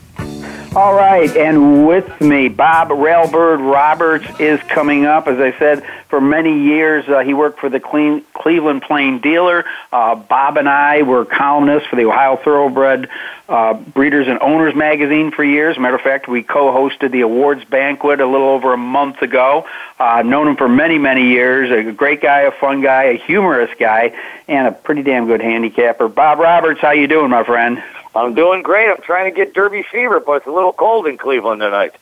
[0.73, 5.27] All right, and with me, Bob Railbird Roberts is coming up.
[5.27, 9.65] As I said, for many years uh, he worked for the Cle- Cleveland Plain Dealer.
[9.91, 13.09] Uh, Bob and I were columnists for the Ohio Thoroughbred
[13.49, 15.77] uh, Breeders and Owners magazine for years.
[15.77, 19.67] Matter of fact, we co-hosted the awards banquet a little over a month ago.
[19.99, 21.69] Uh, known him for many, many years.
[21.69, 26.07] A great guy, a fun guy, a humorous guy, and a pretty damn good handicapper.
[26.07, 27.83] Bob Roberts, how you doing, my friend?
[28.15, 28.89] I'm doing great.
[28.89, 31.95] I'm trying to get Derby fever, but it's a little cold in Cleveland tonight.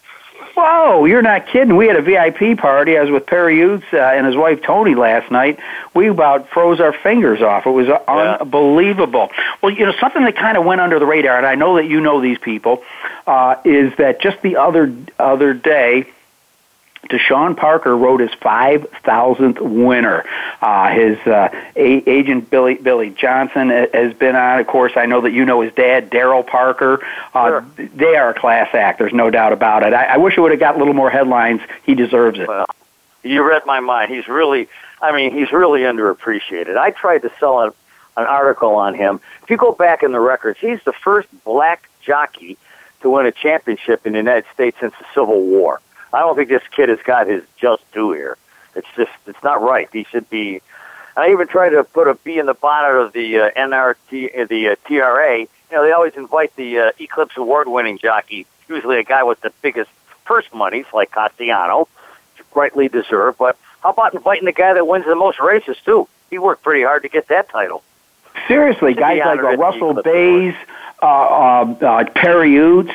[0.55, 1.75] Whoa, you're not kidding.
[1.75, 2.97] We had a VIP party.
[2.97, 5.59] I was with Perry Ouzts uh, and his wife Tony last night.
[5.93, 7.65] We about froze our fingers off.
[7.65, 8.37] It was yeah.
[8.39, 9.29] unbelievable.
[9.61, 11.85] Well, you know, something that kind of went under the radar, and I know that
[11.85, 12.83] you know these people,
[13.27, 16.07] uh, is that just the other other day,
[17.09, 20.23] Deshawn Parker wrote his 5,000th winner.
[20.61, 24.59] Uh, his uh, a- agent Billy Billy Johnson has been on.
[24.59, 27.05] Of course, I know that you know his dad, Daryl Parker.
[27.33, 27.65] Uh, sure.
[27.95, 28.99] They are a class act.
[28.99, 29.93] There's no doubt about it.
[29.93, 31.61] I, I wish it would have got a little more headlines.
[31.83, 32.47] He deserves it.
[32.47, 32.67] Well,
[33.23, 34.11] you read my mind.
[34.11, 34.69] He's really,
[35.01, 36.77] I mean, he's really underappreciated.
[36.77, 37.71] I tried to sell an,
[38.17, 39.19] an article on him.
[39.43, 42.57] If you go back in the records, he's the first black jockey
[43.01, 45.81] to win a championship in the United States since the Civil War.
[46.13, 48.37] I don't think this kid has got his just due here.
[48.75, 49.89] It's just it's not right.
[49.91, 50.61] He should be.
[51.15, 54.45] I even tried to put a B in the bonnet of the uh, NRT, uh,
[54.45, 55.39] the uh, TRA.
[55.39, 59.51] You know, they always invite the uh, Eclipse Award-winning jockey, usually a guy with the
[59.61, 59.89] biggest
[60.25, 61.87] purse monies, like Castellano,
[62.55, 63.37] rightly deserved.
[63.37, 66.07] But how about inviting the guy that wins the most races too?
[66.29, 67.83] He worked pretty hard to get that title.
[68.47, 70.55] Seriously, guys like uh, Russell Baze,
[71.01, 72.93] uh, uh, uh, Perry Ouzts.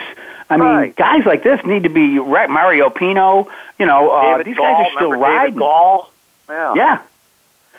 [0.55, 0.97] I mean, right.
[0.97, 2.49] guys like this need to be right.
[2.49, 5.57] Mario Pino, you know, uh, these Gall, guys are still riding.
[5.57, 6.11] Gall?
[6.49, 6.75] Yeah.
[6.75, 7.03] Yeah.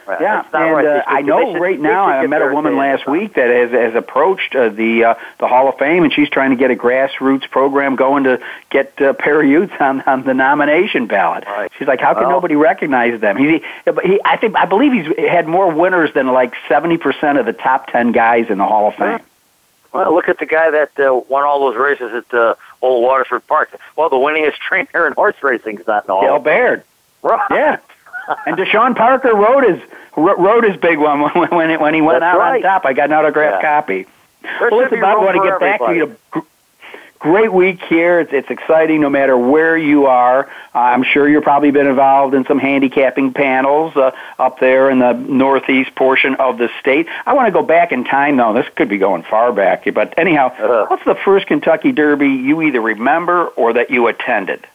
[0.08, 0.22] Right.
[0.22, 0.86] Yeah, and right.
[0.86, 3.96] uh, I know should, right now I met a woman last week that has, has
[3.96, 7.50] approached uh, the uh, the Hall of Fame, and she's trying to get a grassroots
[7.50, 11.46] program going to get uh, Perry Ouzts on, on the nomination ballot.
[11.48, 11.72] Right.
[11.80, 13.36] She's like, how can well, nobody recognize them?
[13.36, 13.64] He,
[14.04, 17.54] he, I think, I believe he's had more winners than like seventy percent of the
[17.54, 19.22] top ten guys in the Hall of Fame.
[19.96, 23.46] Well, look at the guy that uh, won all those races at uh, Old Waterford
[23.48, 23.74] Park.
[23.96, 26.22] Well, the winningest trainer in horse racing is not in the Hall.
[26.22, 26.84] Dale Baird.
[27.24, 27.40] Right.
[27.50, 27.78] Yeah.
[28.46, 29.82] and Deshawn Parker wrote his
[30.18, 32.58] wrote his big one when when, it, when he went That's out right.
[32.58, 32.86] on top.
[32.86, 33.80] I got an autographed Yeah.
[33.82, 34.06] copy.
[34.44, 36.12] There well, listen, Bob, I want to get back to everybody.
[36.36, 36.46] you.
[37.26, 38.20] Gr- Great week here.
[38.22, 40.46] It's, it's exciting no matter where you are.
[40.74, 45.00] Uh, I'm sure you've probably been involved in some handicapping panels uh, up there in
[45.00, 47.08] the northeast portion of the state.
[47.26, 48.54] I want to go back in time, though.
[48.54, 49.84] This could be going far back.
[49.94, 50.86] But anyhow, Uh-huh.
[50.88, 54.66] what's the first Kentucky Derby you either remember or that you attended?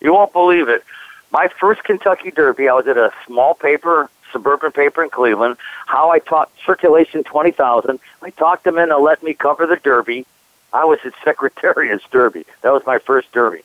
[0.00, 0.84] You won't believe it.
[1.32, 5.56] My first Kentucky Derby, I was at a small paper, suburban paper in Cleveland.
[5.86, 7.98] How I taught circulation twenty thousand.
[8.22, 10.26] I talked them into let me cover the Derby.
[10.74, 12.44] I was at Secretariat's Derby.
[12.62, 13.62] That was my first Derby.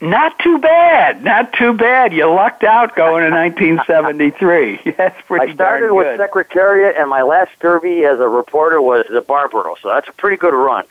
[0.00, 1.22] Not too bad.
[1.22, 2.12] Not too bad.
[2.12, 4.94] You lucked out going to 1973.
[4.96, 6.18] That's pretty I started with.
[6.18, 9.76] Secretariat, and my last Derby as a reporter was the Barbaro.
[9.82, 10.84] So that's a pretty good run.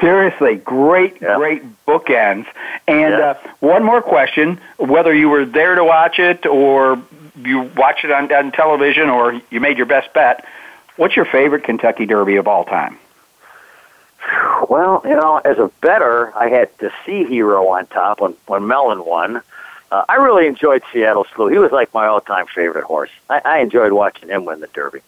[0.00, 1.36] Seriously, great, Yeah.
[1.36, 2.46] great bookends.
[2.86, 3.30] And Yeah.
[3.30, 6.98] uh, one more question: whether you were there to watch it, or
[7.42, 10.44] you watched it on, on television, or you made your best bet,
[10.96, 12.98] what's your favorite Kentucky Derby of all time?
[14.68, 18.66] Well, you know, as a better, I had the Sea Hero on top when when
[18.66, 19.42] Mellon won,
[19.90, 21.48] uh, I really enjoyed Seattle Slew.
[21.48, 23.10] He was like my all-time favorite horse.
[23.28, 25.00] I, I enjoyed watching him win the Derby.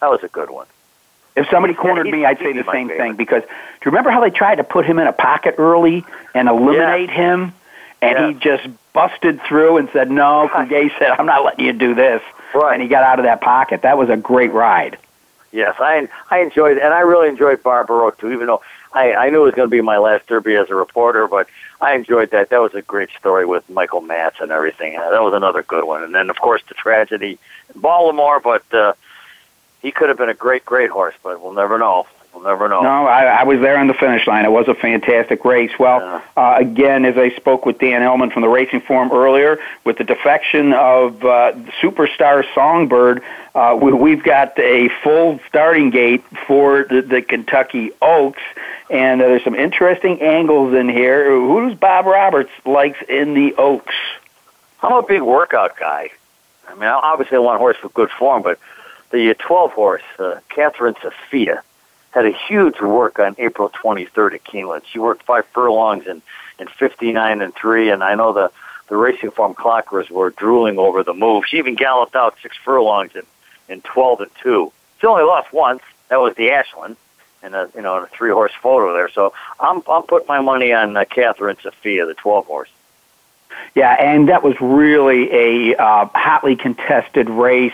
[0.00, 0.66] That was a good one.
[1.36, 4.30] If somebody cornered me, I'd say the same thing because do you remember how they
[4.30, 6.04] tried to put him in a pocket early
[6.34, 7.14] and eliminate yeah.
[7.14, 7.54] him,
[8.02, 8.28] and yeah.
[8.28, 12.20] he just busted through and said, "No." Gay said, "I'm not letting you do this,"
[12.52, 12.72] right.
[12.72, 13.82] and he got out of that pocket.
[13.82, 14.98] That was a great ride.
[15.52, 18.32] Yes, I I enjoyed, and I really enjoyed Barbaro too.
[18.32, 20.74] Even though I I knew it was going to be my last Derby as a
[20.74, 21.48] reporter, but
[21.80, 22.50] I enjoyed that.
[22.50, 24.96] That was a great story with Michael Matz and everything.
[24.96, 26.02] Uh, that was another good one.
[26.02, 27.38] And then of course the tragedy
[27.74, 28.64] in Baltimore, but.
[28.72, 28.92] uh
[29.82, 32.06] he could have been a great, great horse, but we'll never know.
[32.34, 32.82] We'll never know.
[32.82, 34.44] No, I, I was there on the finish line.
[34.44, 35.72] It was a fantastic race.
[35.78, 36.20] Well, yeah.
[36.36, 40.04] uh, again, as I spoke with Dan Illman from the Racing Forum earlier, with the
[40.04, 43.22] defection of uh, Superstar Songbird,
[43.54, 48.42] uh, we, we've got a full starting gate for the, the Kentucky Oaks,
[48.88, 51.30] and uh, there's some interesting angles in here.
[51.30, 53.94] Who does Bob Roberts likes in the Oaks?
[54.82, 56.10] I'm a big workout guy.
[56.68, 58.58] I mean, obviously I want a horse with good form, but
[59.10, 61.62] the 12 horse, uh, Cathryn Sophia,
[62.12, 64.82] had a huge work on April 23rd at Keeneland.
[64.90, 66.22] She worked five furlongs in,
[66.58, 68.50] in 59 and 3, and I know the,
[68.88, 71.44] the racing form clockers were drooling over the move.
[71.46, 73.22] She even galloped out six furlongs in,
[73.70, 74.72] in 12 and 2.
[75.00, 75.82] She only lost once.
[76.08, 76.96] That was the Ashland.
[77.42, 80.74] And a you know a three horse photo there, so I'm I'm putting my money
[80.74, 82.68] on uh, Cathryn Sophia, the twelve horse.
[83.74, 87.72] Yeah, and that was really a uh, hotly contested race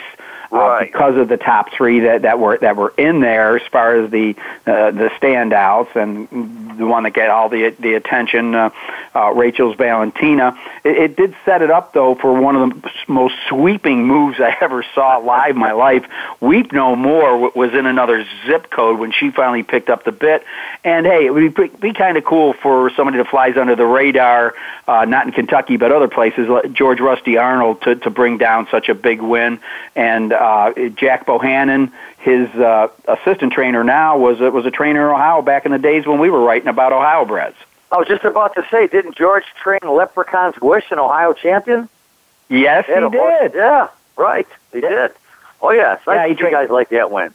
[0.53, 3.97] uh, because of the top three that, that were that were in there as far
[3.97, 4.34] as the
[4.66, 8.70] uh, the standouts and the one that get all the the attention, uh,
[9.14, 10.59] uh, Rachel's Valentina.
[10.84, 14.57] It, it did set it up though for one of the most sweeping moves I
[14.61, 16.07] ever saw live in my life.
[16.40, 20.44] Weep No More was in another zip code when she finally picked up the bit,
[20.84, 23.86] and hey, it would be, be kind of cool for somebody that flies under the
[23.86, 24.55] radar,
[24.86, 28.68] uh, not in Kentucky but other places, like George Rusty Arnold, to to bring down
[28.70, 29.59] such a big win
[29.94, 35.14] and uh, Jack Bohannon, his uh, assistant trainer now, was a, was a trainer in
[35.14, 37.57] Ohio back in the days when we were writing about Ohio breds.
[37.91, 41.89] I was just about to say, didn't George train Leprechaun's Wish, an Ohio champion?
[42.49, 43.55] Yes, he, he did.
[43.55, 44.47] Yeah, right.
[44.72, 44.89] He yeah.
[44.89, 45.12] did.
[45.61, 47.32] Oh yeah, so yeah, he tra- guys like that win.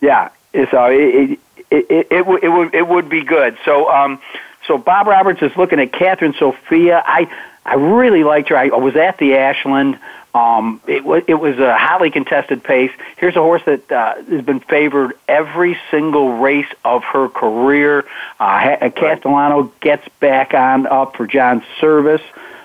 [0.00, 1.38] Yeah, so it it
[1.70, 3.56] it, it, it, would, it would it would be good.
[3.64, 4.20] So um,
[4.66, 7.02] so Bob Roberts is looking at Cathryn Sophia.
[7.04, 7.28] I
[7.64, 8.56] I really liked her.
[8.56, 9.98] I was at the Ashland.
[10.34, 12.90] Um, it was it was a highly contested pace.
[13.18, 18.06] Here's a horse that uh, has been favored every single race of her career.
[18.40, 22.22] Uh, Castellano gets back on up for John Servis.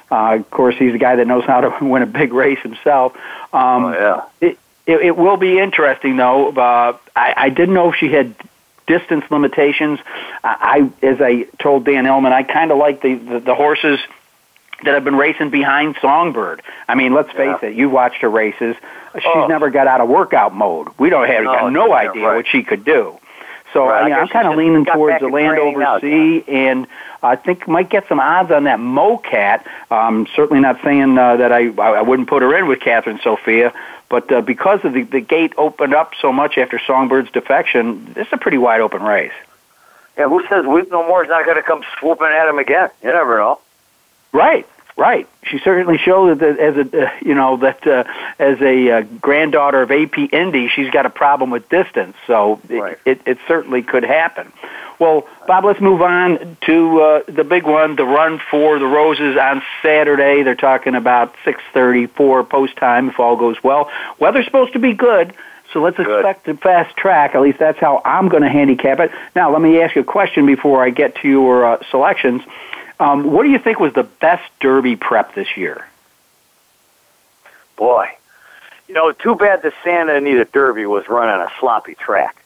[0.09, 3.15] Uh, of course, he's a guy that knows how to win a big race himself.
[3.53, 4.47] Um, oh yeah.
[4.47, 6.51] It, it, it will be interesting though.
[6.51, 8.34] Uh, I, I didn't know if she had
[8.88, 9.99] distance limitations.
[10.41, 13.99] I, I as I told Dan Illman, I kind of like the, the the horses
[14.84, 16.62] that have been racing behind Songbird.
[16.88, 17.70] I mean, let's face yeah.
[17.70, 17.76] it.
[17.76, 18.76] You watched her races.
[19.16, 19.48] She's oh.
[19.48, 20.90] never got out of workout mode.
[21.00, 22.36] We don't have no, got no idea right.
[22.36, 23.18] what she could do.
[23.74, 24.04] So right.
[24.04, 26.54] you know, I'm kind of leaning towards the Landover out, Sea, yeah.
[26.54, 26.88] and
[27.22, 29.66] I think might get some odds on that Mokat.
[29.92, 33.74] Um, certainly not saying uh, that I I wouldn't put her in with Cathryn Sophia,
[34.10, 38.28] but uh, because of the the gate opened up so much after Songbird's defection, this
[38.28, 39.34] is a pretty wide open race.
[40.18, 42.90] Yeah, who says Weep No More is not going to come swooping at him again?
[43.04, 43.60] You never know.
[44.32, 44.68] Right.
[44.98, 45.28] Right.
[45.44, 48.04] She certainly showed that as a uh, you know that uh,
[48.40, 52.18] as a uh, granddaughter of AP Indy, she's got a problem with distance.
[52.26, 52.98] So it, right.
[53.06, 54.52] it, it certainly could happen.
[54.98, 59.38] Well, Bob, let's move on to uh, the big one, the run for the Roses
[59.38, 60.42] on Saturday.
[60.42, 63.92] They're talking about 6:34 post time if all goes well.
[64.18, 65.32] Weather's supposed to be good.
[65.74, 66.08] So let's Good.
[66.08, 67.36] expect a fast track.
[67.36, 69.12] At least that's how I'm going to handicap it.
[69.36, 72.42] Now, let me ask you a question before I get to your uh, selections.
[73.00, 75.86] Um, what do you think was the best Derby prep this year?
[77.76, 78.10] Boy,
[78.88, 82.43] you know, too bad the Santa Anita Derby was run on a sloppy track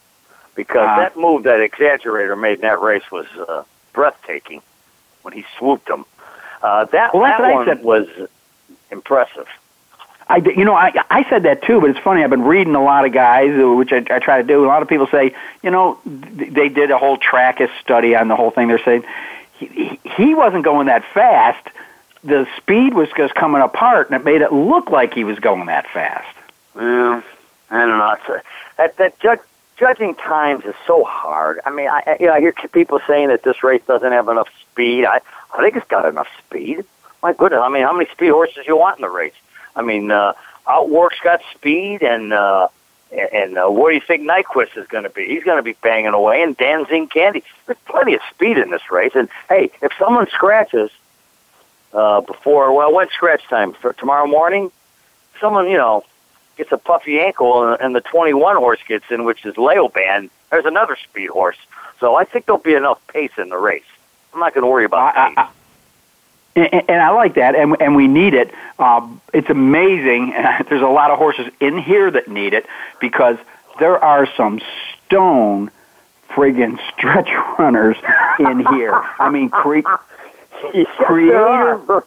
[0.54, 1.00] because Uh-huh.
[1.00, 3.62] that move that Exaggerator made in that race was uh,
[3.94, 4.60] breathtaking
[5.22, 6.04] when he swooped him.
[6.62, 7.82] Uh, that Well, that one said.
[7.82, 8.06] was
[8.90, 9.48] impressive.
[10.28, 12.22] I, you know, I, I said that too, but it's funny.
[12.22, 14.64] I've been reading a lot of guys, uh, which I, I try to do.
[14.64, 18.36] A lot of people say, you know, they did a whole Trakus study on the
[18.36, 18.68] whole thing.
[18.68, 19.04] They're saying
[19.66, 21.66] he, he- wasn't going that fast.
[22.24, 25.66] The speed was just coming apart, and it made it look like he was going
[25.66, 26.36] that fast.
[26.74, 27.22] Well,
[27.70, 28.40] I don't know.
[28.76, 29.40] That that judge,
[29.76, 31.60] judging times is so hard.
[31.66, 34.28] I mean, I I- you know I hear people saying that this race doesn't have
[34.28, 35.04] enough speed.
[35.04, 35.20] I
[35.52, 36.84] I think it's got enough speed.
[37.22, 39.34] My goodness, I mean, how many speed horses you want in the race?
[39.76, 40.32] I mean, uh,
[40.66, 42.68] Outwork's got speed, and uh,
[43.12, 45.26] and uh, what do you think Nyquist is going to be?
[45.26, 47.44] He's going to be banging away, and Danzing Candy.
[47.66, 49.12] There's plenty of speed in this race.
[49.14, 50.90] And hey, if someone scratches,
[51.92, 53.74] uh, before, well, when's scratch time?
[53.74, 54.70] For tomorrow morning?
[55.40, 56.04] Someone, you know,
[56.56, 60.30] gets a puffy ankle and, and the 21 horse gets in, which is Laoban.
[60.50, 61.56] There's another speed horse.
[62.00, 63.84] So I think there'll be enough pace in the race.
[64.32, 65.48] I'm not going to worry about I, I,
[66.54, 68.52] and, and I like that, and and we need it.
[68.78, 70.30] Um, it's amazing.
[70.68, 72.66] There's a lot of horses in here that need it
[73.00, 73.36] because
[73.78, 74.60] there are some
[75.06, 75.70] stone
[76.28, 77.96] friggin' stretch runners
[78.38, 79.02] in here.
[79.18, 79.80] I mean, cre-
[80.96, 82.04] creator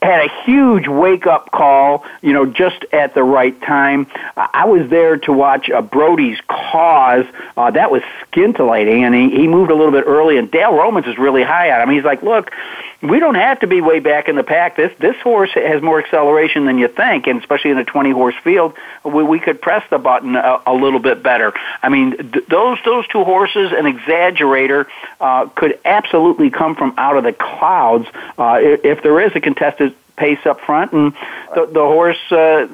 [0.00, 4.06] had a huge wake up call, you know, just at the right time.
[4.36, 7.26] I was there to watch uh, Brody's Cause.
[7.56, 8.02] Uh, that was
[8.34, 11.72] scintillating, and he, he moved a little bit early, and Dale Romans is really high
[11.72, 11.94] on him.
[11.94, 12.52] He's like, look,
[13.00, 14.76] we don't have to be way back in the pack.
[14.76, 18.34] This this horse has more acceleration than you think, and especially in a 20 horse
[18.42, 18.74] field,
[19.04, 21.52] we, we could press the button a, a little bit better.
[21.80, 24.86] I mean, th- those those two horses, an exaggerator,
[25.20, 29.40] uh, could absolutely come from out of the clouds uh, if, if there is a
[29.40, 31.12] contested pace up front, and
[31.54, 32.20] the, the horse.
[32.30, 32.68] Uh,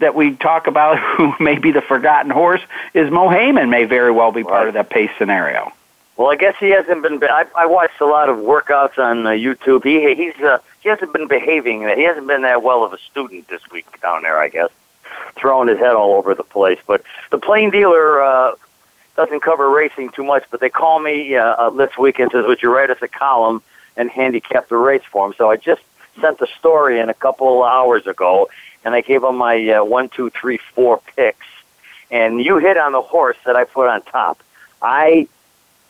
[0.00, 2.60] that we talk about, who may be the forgotten horse,
[2.94, 5.72] is Mohaymen may very well be part of that pace scenario.
[6.16, 7.22] Well, I guess he hasn't been.
[7.24, 9.84] I, I watched a lot of workouts on uh, YouTube.
[9.84, 11.80] He he's uh, he hasn't been behaving.
[11.96, 14.38] He hasn't been that well of a student this week down there.
[14.38, 14.70] I guess
[15.36, 16.78] throwing his head all over the place.
[16.86, 18.52] But the plain dealer uh,
[19.16, 20.44] doesn't cover racing too much.
[20.50, 23.08] But they call me uh, uh, this week and says, "Would you write us a
[23.08, 23.62] column
[23.96, 25.82] and handicap the race for him?" So I just
[26.20, 28.48] sent the story in a couple hours ago,
[28.84, 31.46] and I gave him my uh, one, two, three, four picks.
[32.10, 34.42] And you hit on the horse that I put on top.
[34.80, 35.28] I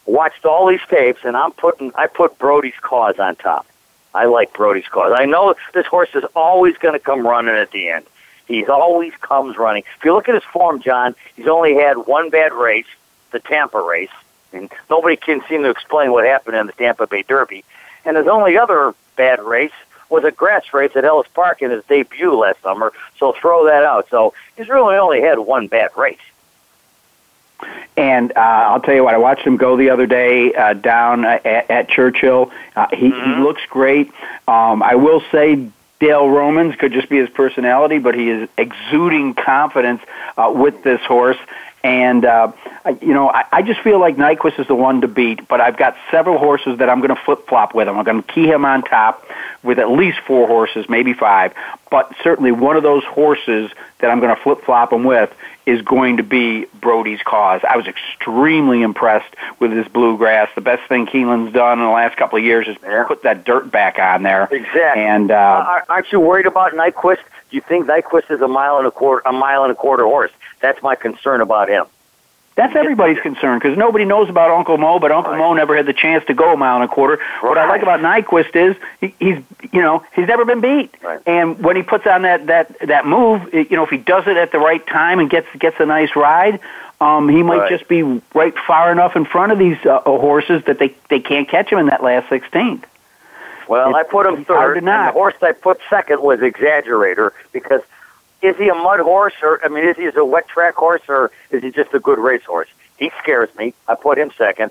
[0.07, 3.67] watched all these tapes, and I'm putting I put Brody's cause on top.
[4.15, 5.13] I like Brody's cause.
[5.17, 8.07] I know this horse is always going to come running at the end.
[8.47, 9.85] He's always comes running.
[9.99, 12.87] If you look at his form, John, he's only had one bad race,
[13.33, 14.11] the Tampa race,
[14.53, 17.65] and nobody can seem to explain what happened in the Tampa Bay Derby.
[18.05, 19.73] And his only other bad race
[20.09, 22.93] was a grass race at Ellis Park in his debut last summer.
[23.19, 24.09] So throw that out.
[24.11, 26.19] So he's really only had one bad race.
[27.97, 31.25] And uh, I'll tell you what, I watched him go the other day uh, down
[31.25, 32.51] at, at Churchill.
[32.75, 33.35] Uh, he, mm-hmm.
[33.35, 34.09] he looks great.
[34.49, 35.69] Um, I will say
[36.01, 40.03] Dale Romans could just be his personality, but he is exuding confidence
[40.37, 41.39] uh, with this horse.
[41.85, 42.51] And, uh,
[43.03, 45.77] you know, I, I just feel like Nyquist is the one to beat, but I've
[45.77, 47.99] got several horses that I'm going to flip flop with him.
[47.99, 49.23] I'm going to key him on top
[49.63, 51.53] with at least four horses, maybe five.
[51.91, 55.31] But certainly one of those horses that I'm going to flip flop him with
[55.67, 57.61] is going to be Brody's cause.
[57.69, 60.49] I was extremely impressed with his bluegrass.
[60.55, 63.05] The best thing Keeneland's done in the last couple of years is yeah.
[63.07, 64.49] put that dirt back on there.
[64.51, 65.03] Exactly.
[65.03, 67.19] And uh, aren't you worried about Nyquist?
[67.51, 70.05] Do you think Nyquist is a mile and a quarter, a mile and a quarter
[70.05, 70.33] horse?
[70.65, 71.85] That's my concern about him.
[72.55, 75.39] That's everybody's concern because nobody knows about Uncle Mo, but Uncle right.
[75.39, 77.17] Mo never had the chance to go a mile and a quarter.
[77.19, 77.43] Right.
[77.43, 79.43] What I like about Nyquist is he, he's,
[79.73, 80.95] you know, he's never been beat.
[81.03, 81.21] Right.
[81.27, 84.39] And when he puts on that that that move, you know, if he does it
[84.39, 86.61] at the right time and gets gets a nice ride,
[86.99, 88.03] um, he might just be
[88.33, 91.79] right far enough in front of these uh, horses that they they can't catch him
[91.79, 92.87] in that last sixteenth.
[93.69, 97.83] Well, it's, I put him third, and the horse I put second was Exaggerator because
[98.45, 101.31] is he a mud horse or I mean, is he a wet track horse or
[101.51, 102.69] is he just a good race horse?
[102.99, 103.75] He scares me.
[103.89, 104.71] I put him second,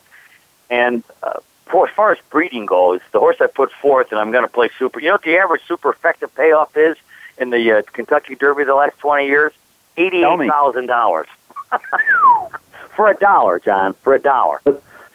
[0.69, 4.31] and uh, for as far as breeding goes, the horse I put fourth, and I'm
[4.31, 4.99] going to play super.
[4.99, 6.95] You know what the average super effective payoff is
[7.37, 9.51] in the uh, Kentucky Derby the last 20 years?
[9.97, 11.27] Eighty-eight thousand dollars
[12.95, 13.93] for a dollar, John.
[14.01, 14.61] For a dollar.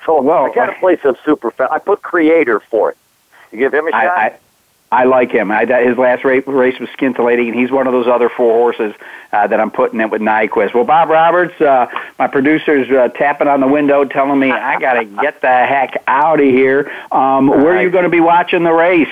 [0.05, 1.51] So well, I got to play some super.
[1.51, 2.97] Fa- I put Creator fourth.
[3.51, 4.05] You give him a shot.
[4.05, 4.39] I, I,
[4.91, 5.51] I like him.
[5.51, 8.95] I, his last race, race was scintillating, and he's one of those other four horses
[9.33, 10.73] uh, that I'm putting it with Nyquist.
[10.73, 11.87] Well, Bob Roberts, uh,
[12.19, 16.03] my producer's uh, tapping on the window, telling me I got to get the heck
[16.07, 16.91] out of here.
[17.13, 19.09] Um, where are you going to be watching the race?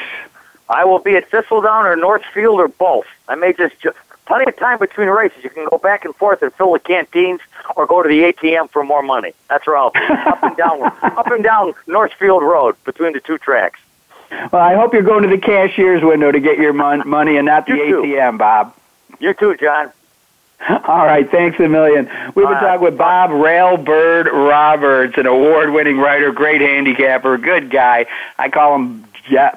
[0.69, 3.07] I will be at Thistledown or Northfield or both.
[3.29, 3.93] I may just ju-
[4.27, 5.45] plenty of time between races.
[5.45, 7.41] You can go back and forth and fill the canteens,
[7.77, 9.33] or go to the ATM for more money.
[9.49, 10.01] That's where I'll be.
[10.01, 13.79] up and down, up and down Northfield Road between the two tracks.
[14.31, 17.47] Well, I hope you're going to the cashier's window to get your mon- money and
[17.47, 18.75] not the ATM, Bob.
[19.19, 19.93] You too, John.
[20.69, 22.07] All right, thanks a million.
[22.35, 28.07] We've been talking with Bob Railbird Roberts, an award-winning writer, great handicapper, good guy.
[28.39, 29.05] I call him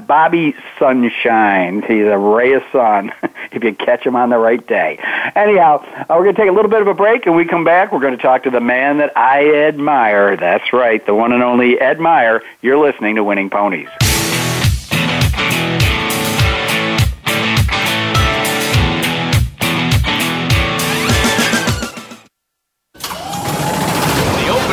[0.06, 1.82] Bobby Sunshine.
[1.84, 3.14] He's a ray of sun
[3.52, 5.00] if you catch him on the right day.
[5.36, 7.64] Anyhow, uh, we're going to take a little bit of a break, and we come
[7.64, 7.92] back.
[7.92, 10.36] We're going to talk to the man that I admire.
[10.36, 12.42] That's right, the one and only Ed Meyer.
[12.62, 13.90] You're listening to Winning Ponies.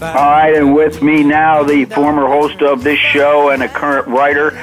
[0.00, 4.08] All right, and with me now, the former host of this show and a current
[4.08, 4.56] writer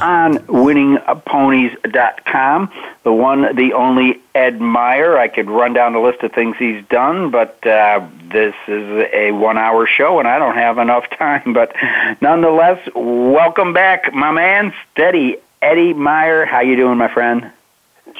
[0.00, 2.72] on winningponies.com,
[3.02, 5.18] the one, the only Ed Meyer.
[5.18, 9.32] I could run down the list of things he's done, but uh, this is a
[9.32, 11.52] one hour show and I don't have enough time.
[11.52, 11.74] But
[12.20, 16.44] nonetheless, welcome back, my man, steady Eddie Meyer.
[16.44, 17.50] How you doing, my friend?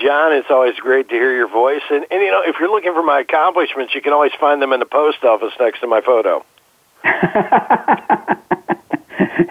[0.01, 1.83] John, it's always great to hear your voice.
[1.91, 4.73] And, and you know, if you're looking for my accomplishments, you can always find them
[4.73, 6.45] in the post office next to my photo.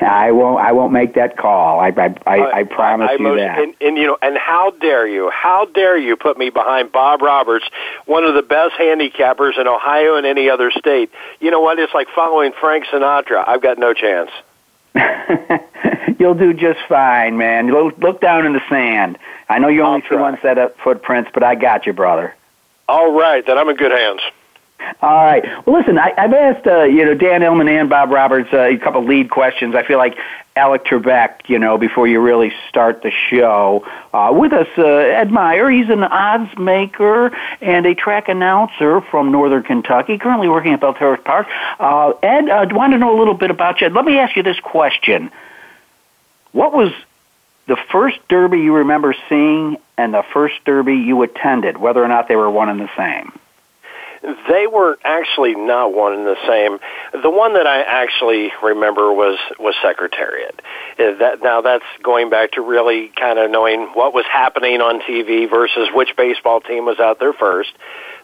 [0.01, 0.59] I won't.
[0.59, 1.79] I won't make that call.
[1.79, 3.59] I I, I, I promise I, I you most, that.
[3.59, 5.29] And, and you know, and how dare you?
[5.29, 7.65] How dare you put me behind Bob Roberts,
[8.05, 11.11] one of the best handicappers in Ohio and any other state?
[11.39, 11.79] You know what?
[11.79, 13.47] It's like following Frank Sinatra.
[13.47, 14.31] I've got no chance.
[16.19, 17.71] You'll do just fine, man.
[17.71, 19.17] Look, look down in the sand.
[19.49, 22.33] I know you only see one set of footprints, but I got you, brother.
[22.87, 24.21] All right, then I'm in good hands.
[25.01, 25.43] All right.
[25.65, 28.77] Well, listen, I, I've asked uh, you know Dan Illman and Bob Roberts uh, a
[28.77, 29.73] couple lead questions.
[29.73, 30.17] I feel like
[30.57, 33.85] Alec Trebek, you know, before you really start the show.
[34.13, 35.69] Uh, with us, uh, Ed Meyer.
[35.69, 41.21] He's an odds maker and a track announcer from Northern Kentucky, currently working at Belterra
[41.21, 41.47] Park.
[41.77, 43.89] Uh, Ed, I uh, want to know a little bit about you.
[43.89, 45.29] Let me ask you this question.
[46.53, 46.93] What was
[47.67, 52.29] the first derby you remember seeing and the first derby you attended, whether or not
[52.29, 53.37] they were one and the same?
[54.49, 56.79] They were actually not one and the same.
[57.21, 60.61] The one that I actually remember was was Secretariat.
[60.97, 65.01] Uh, that now that's going back to really kind of knowing what was happening on
[65.01, 67.71] TV versus which baseball team was out there first.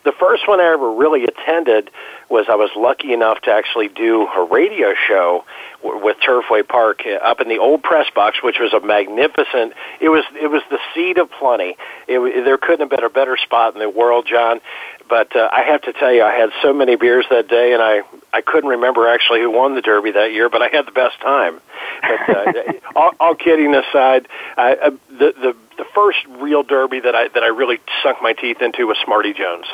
[0.03, 1.91] The first one I ever really attended
[2.31, 5.43] was I was lucky enough to actually do a radio show
[5.83, 9.73] with Turfway Park uh, up in the old press box, which was a magnificent.
[9.99, 11.75] It was it was the seat of plenty.
[12.07, 14.61] It, there couldn't have been a better spot in the world, John.
[15.09, 17.81] But uh, I have to tell you, I had so many beers that day, and
[17.81, 18.01] I
[18.31, 21.19] I couldn't remember actually who won the Derby that year, but I had the best
[21.19, 21.59] time.
[22.01, 22.53] But uh,
[22.95, 24.27] all, all kidding aside,
[24.57, 28.33] I, uh, the the the first real Derby that I that I really sunk my
[28.33, 29.65] teeth into was Smarty Jones.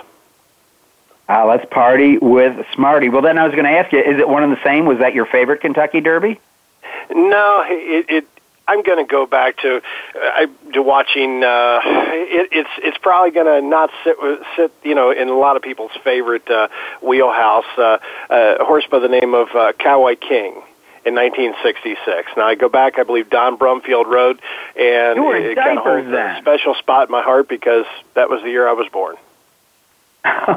[1.30, 3.09] Uh, let's party with Smarty.
[3.09, 4.86] Well, then I was going to ask you: Is it one and the same?
[4.86, 6.39] Was that your favorite Kentucky Derby?
[7.09, 8.05] No, it.
[8.09, 8.28] it
[8.69, 9.82] I'm going to go back to
[10.15, 11.43] uh, to watching.
[11.43, 14.17] Uh, it, it's it's probably going to not sit
[14.55, 16.67] sit you know in a lot of people's favorite uh,
[17.01, 17.65] wheelhouse.
[17.78, 17.97] Uh,
[18.30, 20.61] uh, a horse by the name of uh, Kauai King
[21.05, 22.32] in 1966.
[22.36, 24.41] Now I go back, I believe Don Brumfield rode,
[24.75, 28.30] and you were it kind of holds a special spot in my heart because that
[28.30, 29.15] was the year I was born.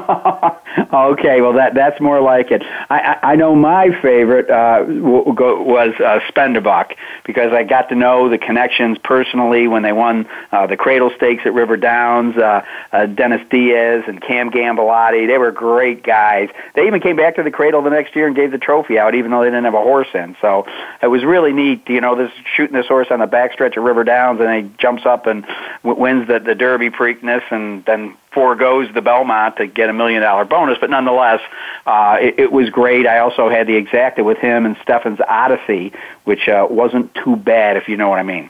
[0.93, 2.61] okay, well that that's more like it.
[2.89, 6.93] I I, I know my favorite uh, w- go, was uh, Spend a Buck
[7.25, 11.43] because I got to know the connections personally when they won uh, the Cradle Stakes
[11.45, 12.35] at River Downs.
[12.37, 16.49] Uh, uh, Dennis Diaz and Cam Gambolati, they were great guys.
[16.75, 19.15] They even came back to the Cradle the next year and gave the trophy out,
[19.15, 20.35] even though they didn't have a horse in.
[20.41, 20.65] So
[21.01, 21.87] it was really neat.
[21.87, 25.05] You know, this shooting this horse on the backstretch of River Downs, and he jumps
[25.05, 25.45] up and
[25.83, 30.21] w- wins the the Derby Preakness, and then foregoes the Belmont to get a million
[30.21, 31.41] dollar bonus, but nonetheless,
[31.85, 33.05] uh, it, it was great.
[33.05, 37.77] I also had the exacta with him and Stephan's Odyssey, which uh, wasn't too bad,
[37.77, 38.49] if you know what I mean.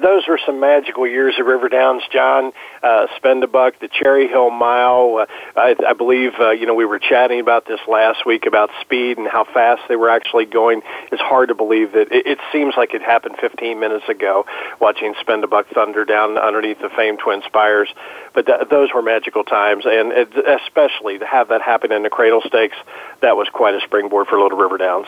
[0.00, 2.52] Those were some magical years at River Downs, John.
[2.82, 5.18] Uh, spend a buck, the Cherry Hill Mile.
[5.20, 5.26] Uh,
[5.56, 9.18] I, I believe uh, you know we were chatting about this last week about speed
[9.18, 10.82] and how fast they were actually going.
[11.12, 14.46] It's hard to believe that it, it seems like it happened 15 minutes ago.
[14.80, 17.88] Watching Spend a Buck Thunder down underneath the famed Twin Spires,
[18.34, 20.28] but th- those were magical times, and it,
[20.62, 22.76] especially to have that happen in the Cradle Stakes,
[23.20, 25.06] that was quite a springboard for Little River Downs.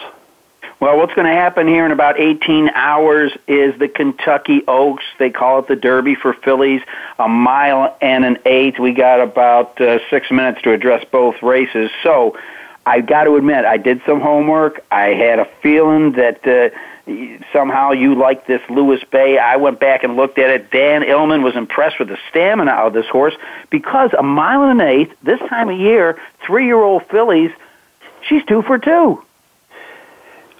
[0.80, 5.04] Well, what's going to happen here in about 18 hours is the Kentucky Oaks.
[5.18, 6.80] They call it the Derby for fillies,
[7.18, 8.78] a mile and an eighth.
[8.78, 11.90] We got about uh, six minutes to address both races.
[12.02, 12.38] So
[12.86, 14.84] I've got to admit, I did some homework.
[14.90, 16.46] I had a feeling that.
[16.46, 16.76] Uh,
[17.52, 19.36] somehow you like this Lewis Bay.
[19.36, 20.70] I went back and looked at it.
[20.70, 23.34] Dan Illman was impressed with the stamina of this horse
[23.68, 27.50] because a mile and an eighth this time of year, three year old fillies,
[28.28, 29.24] she's two for two.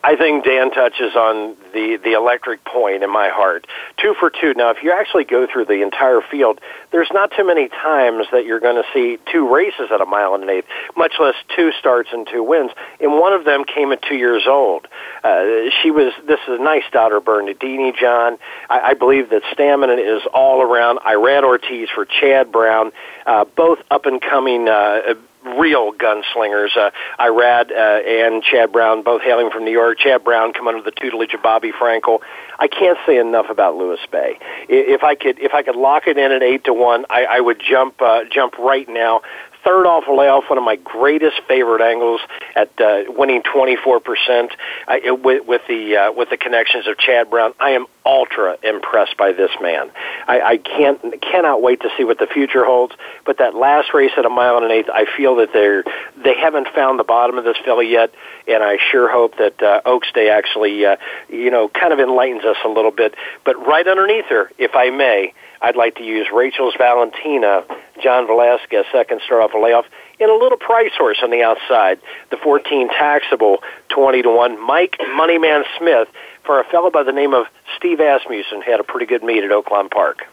[0.02, 3.66] I think Dan touches on the the electric point in my heart.
[3.98, 4.54] Two for two.
[4.54, 8.46] Now, if you actually go through the entire field, there's not too many times that
[8.46, 11.70] you're going to see two races at a mile and an eighth, much less two
[11.78, 12.70] starts and two wins.
[12.98, 14.88] And one of them came at two years old.
[15.22, 16.14] Uh, she was.
[16.26, 18.38] This is a nice daughter, Bernardini John.
[18.70, 21.00] I, I believe that stamina is all around.
[21.00, 22.92] Irad Ortiz for Chad Brown,
[23.26, 24.66] uh, both up and coming.
[24.66, 25.14] Uh,
[25.44, 26.76] real gunslingers.
[26.76, 29.98] Uh, Irad uh, and Chad Brown, both hailing from New York.
[29.98, 32.20] Chad Brown come under the tutelage of Bobby Frankel.
[32.58, 34.38] I can't say enough about Lewis Bay.
[34.68, 37.40] If I could, if I could lock it in at eight to one, I, I
[37.40, 39.22] would jump uh, jump right now
[39.64, 42.20] third off a layoff, one of my greatest favorite angles
[42.54, 44.50] at uh, winning 24%
[44.88, 47.54] uh, with, with the uh, with the connections of Chad Brown.
[47.60, 49.90] I am ultra impressed by this man.
[50.26, 52.94] I, I can't cannot wait to see what the future holds.
[53.24, 55.84] But that last race at a mile and an eighth, I feel that they're
[56.16, 58.12] they haven't found the bottom of this filly yet,
[58.48, 60.96] and I sure hope that uh, Oaks Day actually uh,
[61.28, 63.14] you know kind of enlightens us a little bit.
[63.44, 65.34] But right underneath her, if I may.
[65.62, 67.64] I'd like to use Rachel's Valentina,
[68.02, 69.84] John Velazquez, second star off a layoff,
[70.18, 72.00] and a little price horse on the outside.
[72.30, 73.58] The 14 taxable,
[73.90, 74.66] 20 to 1.
[74.66, 76.08] Mike Moneyman Smith
[76.44, 77.46] for a fellow by the name of
[77.76, 80.26] Steve Asmussen had a pretty good meet at Oaklawn Park.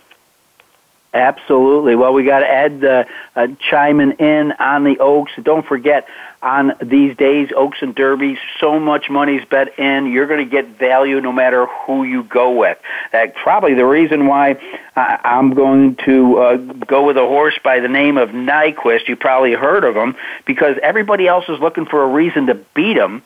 [1.14, 1.96] Absolutely.
[1.96, 3.04] Well, we got Ed uh,
[3.36, 5.32] uh, chiming in on the Oaks.
[5.42, 6.08] Don't forget,
[6.42, 10.12] on these days, Oaks and Derby, so much money's bet in.
[10.12, 12.78] You're going to get value no matter who you go with.
[13.12, 14.58] That's probably the reason why
[14.96, 19.08] I'm going to uh, go with a horse by the name of Nyquist.
[19.08, 22.98] You probably heard of him because everybody else is looking for a reason to beat
[22.98, 23.24] him.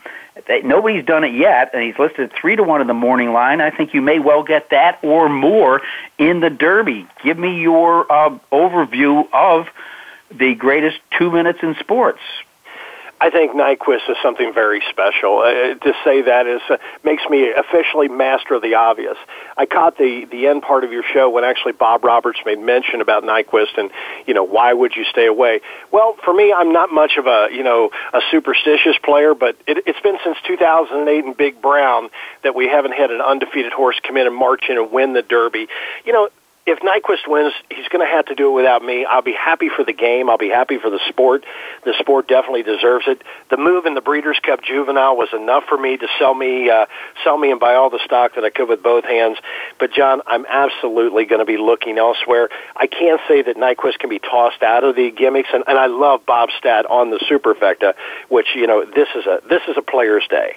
[0.63, 3.59] Nobody's done it yet, and he's listed three to one in the morning line.
[3.59, 5.81] I think you may well get that or more
[6.17, 7.05] in the Derby.
[7.23, 9.67] Give me your uh, overview of
[10.31, 12.21] the greatest two minutes in sports.
[13.21, 15.39] I think Nyquist is something very special.
[15.45, 19.15] Uh, to say that is uh, makes me officially master of the obvious.
[19.55, 22.99] I caught the the end part of your show when actually Bob Roberts made mention
[22.99, 23.91] about Nyquist and
[24.25, 25.61] you know why would you stay away?
[25.91, 29.83] Well, for me, I'm not much of a you know a superstitious player, but it,
[29.85, 32.09] it's been since 2008 in Big Brown
[32.43, 35.21] that we haven't had an undefeated horse come in and march in and win the
[35.21, 35.67] Derby.
[36.05, 36.29] You know,
[36.71, 39.03] if Nyquist wins, he's going to have to do it without me.
[39.03, 40.29] I'll be happy for the game.
[40.29, 41.45] I'll be happy for the sport.
[41.83, 43.21] The sport definitely deserves it.
[43.49, 46.85] The move in the Breeders' Cup Juvenile was enough for me to sell me, uh,
[47.25, 49.37] sell me, and buy all the stock that I could with both hands.
[49.79, 52.47] But John, I'm absolutely going to be looking elsewhere.
[52.75, 55.87] I can't say that Nyquist can be tossed out of the gimmicks, and, and I
[55.87, 57.95] love Bob Stat on the Superfecta,
[58.29, 60.55] which you know this is a this is a player's day.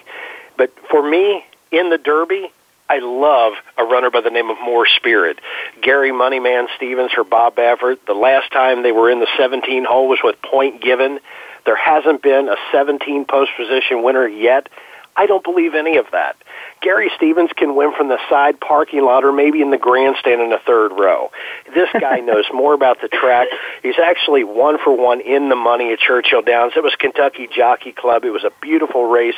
[0.57, 2.53] But for me in the Derby,
[2.89, 5.39] I love a runner by the name of Mor Spirit.
[5.83, 7.99] Gary Moneyman Stevens or Bob Baffert.
[8.07, 11.19] The last time they were in the 17 hole was with Point Given.
[11.65, 14.69] There hasn't been a 17 post position winner yet.
[15.17, 16.37] I don't believe any of that.
[16.83, 20.51] Gary Stevens can win from the side parking lot or maybe in the grandstand in
[20.51, 21.31] the third row.
[21.73, 23.49] This guy knows more about the track.
[23.83, 26.73] He's actually one for one in the money at Churchill Downs.
[26.77, 28.25] It was Kentucky Jockey Club.
[28.25, 29.37] It was a beautiful race.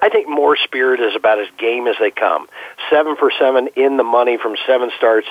[0.00, 2.48] I think Mor Spirit is about as game as they come.
[2.90, 5.26] Seven for seven in the money from seven starts.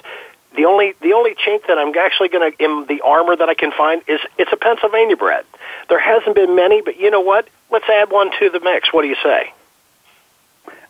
[0.55, 3.53] The only the only chink that I'm actually going to in the armor that I
[3.53, 5.45] can find is it's a Pennsylvania bred.
[5.89, 7.47] There hasn't been many, but you know what?
[7.69, 8.91] Let's add one to the mix.
[8.91, 9.53] What do you say?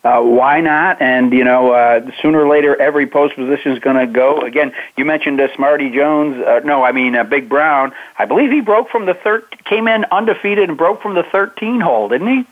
[0.04, 1.02] Uh, why not?
[1.02, 4.40] And you know, uh, sooner or later, every post position is going to go.
[4.40, 6.42] Again, you mentioned uh, Smarty Jones.
[6.42, 7.92] Uh, no, I mean uh, Big Brown.
[8.16, 11.80] I believe he broke from the third, came in undefeated and broke from the 13
[11.80, 12.46] hole, didn't he?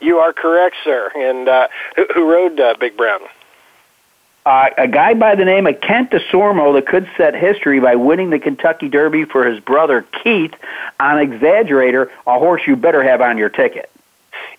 [0.00, 1.10] You are correct, sir.
[1.14, 3.20] And uh, who, who rode uh, Big Brown?
[4.44, 8.30] Uh, a guy by the name of Kent Desormeaux that could set history by winning
[8.30, 10.54] the Kentucky Derby for his brother Keith
[11.00, 13.90] on Exaggerator, a horse you better have on your ticket.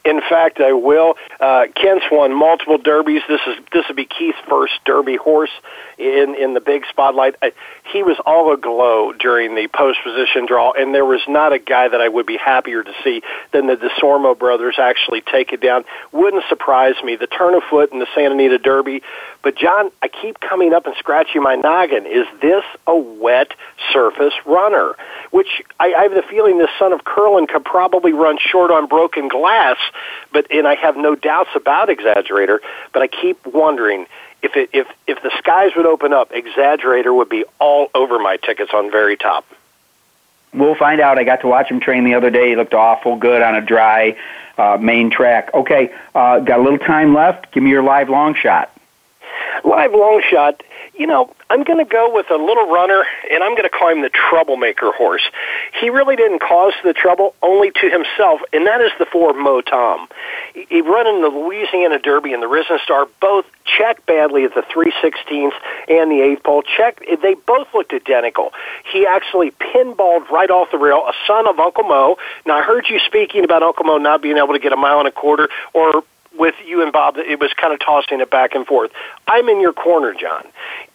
[0.08, 1.16] In fact, I will.
[1.38, 3.24] Uh, Kent's won multiple derbies.
[3.28, 5.52] This is this would be Keith's first Derby horse
[5.98, 7.36] in in the big spotlight.
[7.42, 7.52] I,
[7.92, 11.90] he was all aglow during the post position draw, and there was not a guy
[11.90, 15.84] that I would be happier to see than the Desormeaux brothers actually take it down.
[16.14, 17.18] Wouldn't surprise me.
[17.18, 19.02] The turn of foot in the Santa Anita Derby.
[19.44, 22.06] But John, I keep coming up and scratching my noggin.
[22.06, 23.54] Is this a wet
[23.94, 24.96] surface runner?
[25.32, 28.88] Which I, I have the feeling this son of Curlin could probably run short on
[28.88, 29.78] broken glass,
[30.32, 32.60] but and I have no doubts about Exaggerator.
[32.94, 34.08] But I keep wondering
[34.42, 38.38] if it, if if the skies would open up, Exaggerator would be all over my
[38.38, 39.46] tickets on very top.
[40.54, 41.18] We'll find out.
[41.18, 42.50] I got to watch him train the other day.
[42.50, 44.18] He looked awful good on a dry
[44.58, 45.54] uh, main track.
[45.54, 47.52] Okay, uh, got a little time left.
[47.52, 48.72] Give me your live long shot.
[49.64, 50.64] Live long shot.
[50.98, 53.90] You know, I'm going to go with a little runner, and I'm going to call
[53.90, 55.22] him the troublemaker horse.
[55.80, 59.62] He really didn't cause the trouble, only to himself, and that is the four Mo
[59.62, 60.08] Tom.
[60.54, 64.62] He run in the Louisiana Derby and the Risen Star, both checked badly at the
[64.62, 65.54] 316th
[65.88, 66.64] and the 8th pole.
[66.64, 68.54] Check, they both looked identical.
[68.92, 72.18] He actually pinballed right off the rail, a son of Uncle Mo.
[72.48, 74.98] Now, I heard you speaking about Uncle Mo not being able to get a mile
[74.98, 76.04] and a quarter, or
[76.38, 78.92] with you and Bob, it was kind of tossing it back and forth.
[79.28, 80.46] I'm in your corner, John.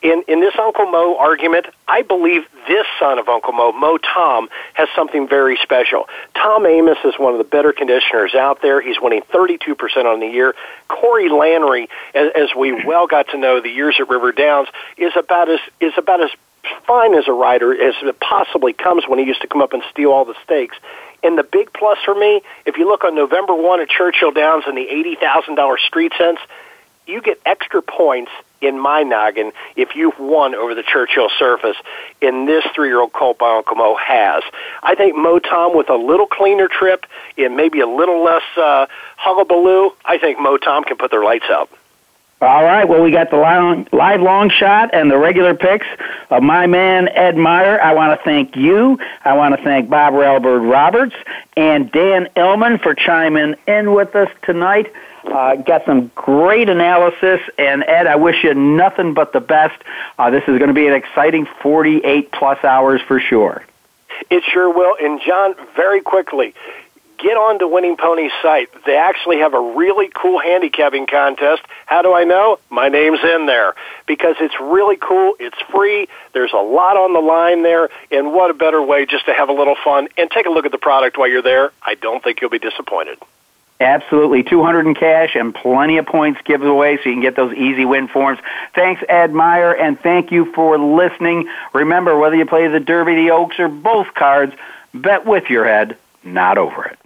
[0.02, 4.48] In in this Uncle Mo argument, I believe this son of Uncle Mo, Mo Tom,
[4.74, 6.08] has something very special.
[6.34, 8.80] Tom Amoss is one of the better conditioners out there.
[8.80, 10.54] He's winning 32% on the year.
[10.88, 15.12] Corey Lanerie, as, as we well got to know the years at River Downs, is
[15.16, 16.30] about as is about as
[16.86, 19.82] fine as a rider as it possibly comes when he used to come up and
[19.90, 20.76] steal all the stakes.
[21.22, 24.64] And the big plus for me, if you look on November 1 at Churchill Downs
[24.66, 24.86] and the
[25.22, 26.38] $80,000 street sense,
[27.06, 31.76] you get extra points in my noggin if you've won over the Churchill surface.
[32.20, 34.42] And this three-year-old colt by Uncle Mo has.
[34.82, 37.06] I think Mo Tom with a little cleaner trip
[37.36, 41.46] and maybe a little less uh, hullabaloo, I think Mo Tom can put their lights
[41.50, 41.68] out.
[42.42, 42.88] All right.
[42.88, 45.86] Well, we got the long, live long shot and the regular picks
[46.28, 47.80] of my man Ed Meyer.
[47.80, 48.98] I want to thank you.
[49.24, 51.14] I want to thank Bob Railbird Roberts
[51.56, 54.92] and Dan Illman for chiming in with us tonight.
[55.24, 59.80] Uh, got some great analysis, and Ed, I wish you nothing but the best.
[60.18, 63.62] Uh, this is going to be an exciting 48 plus hours for sure.
[64.30, 64.96] It sure will.
[65.00, 66.54] And John, very quickly,
[67.22, 68.68] get on to Winning Pony's site.
[68.84, 71.62] They actually have a really cool handicapping contest.
[71.86, 72.58] How do I know?
[72.68, 73.74] My name's in there
[74.06, 75.34] because it's really cool.
[75.38, 76.08] It's free.
[76.32, 79.48] There's a lot on the line there, and what a better way just to have
[79.48, 81.72] a little fun and take a look at the product while you're there.
[81.82, 83.18] I don't think you'll be disappointed.
[83.80, 84.42] Absolutely.
[84.44, 88.06] 200 in cash and plenty of points giveaway so you can get those easy win
[88.08, 88.38] forms.
[88.74, 91.48] Thanks, Ed Meyer, and thank you for listening.
[91.72, 94.54] Remember, whether you play the Derby, the Oaks, or both cards,
[94.94, 96.98] bet with your head, not over it.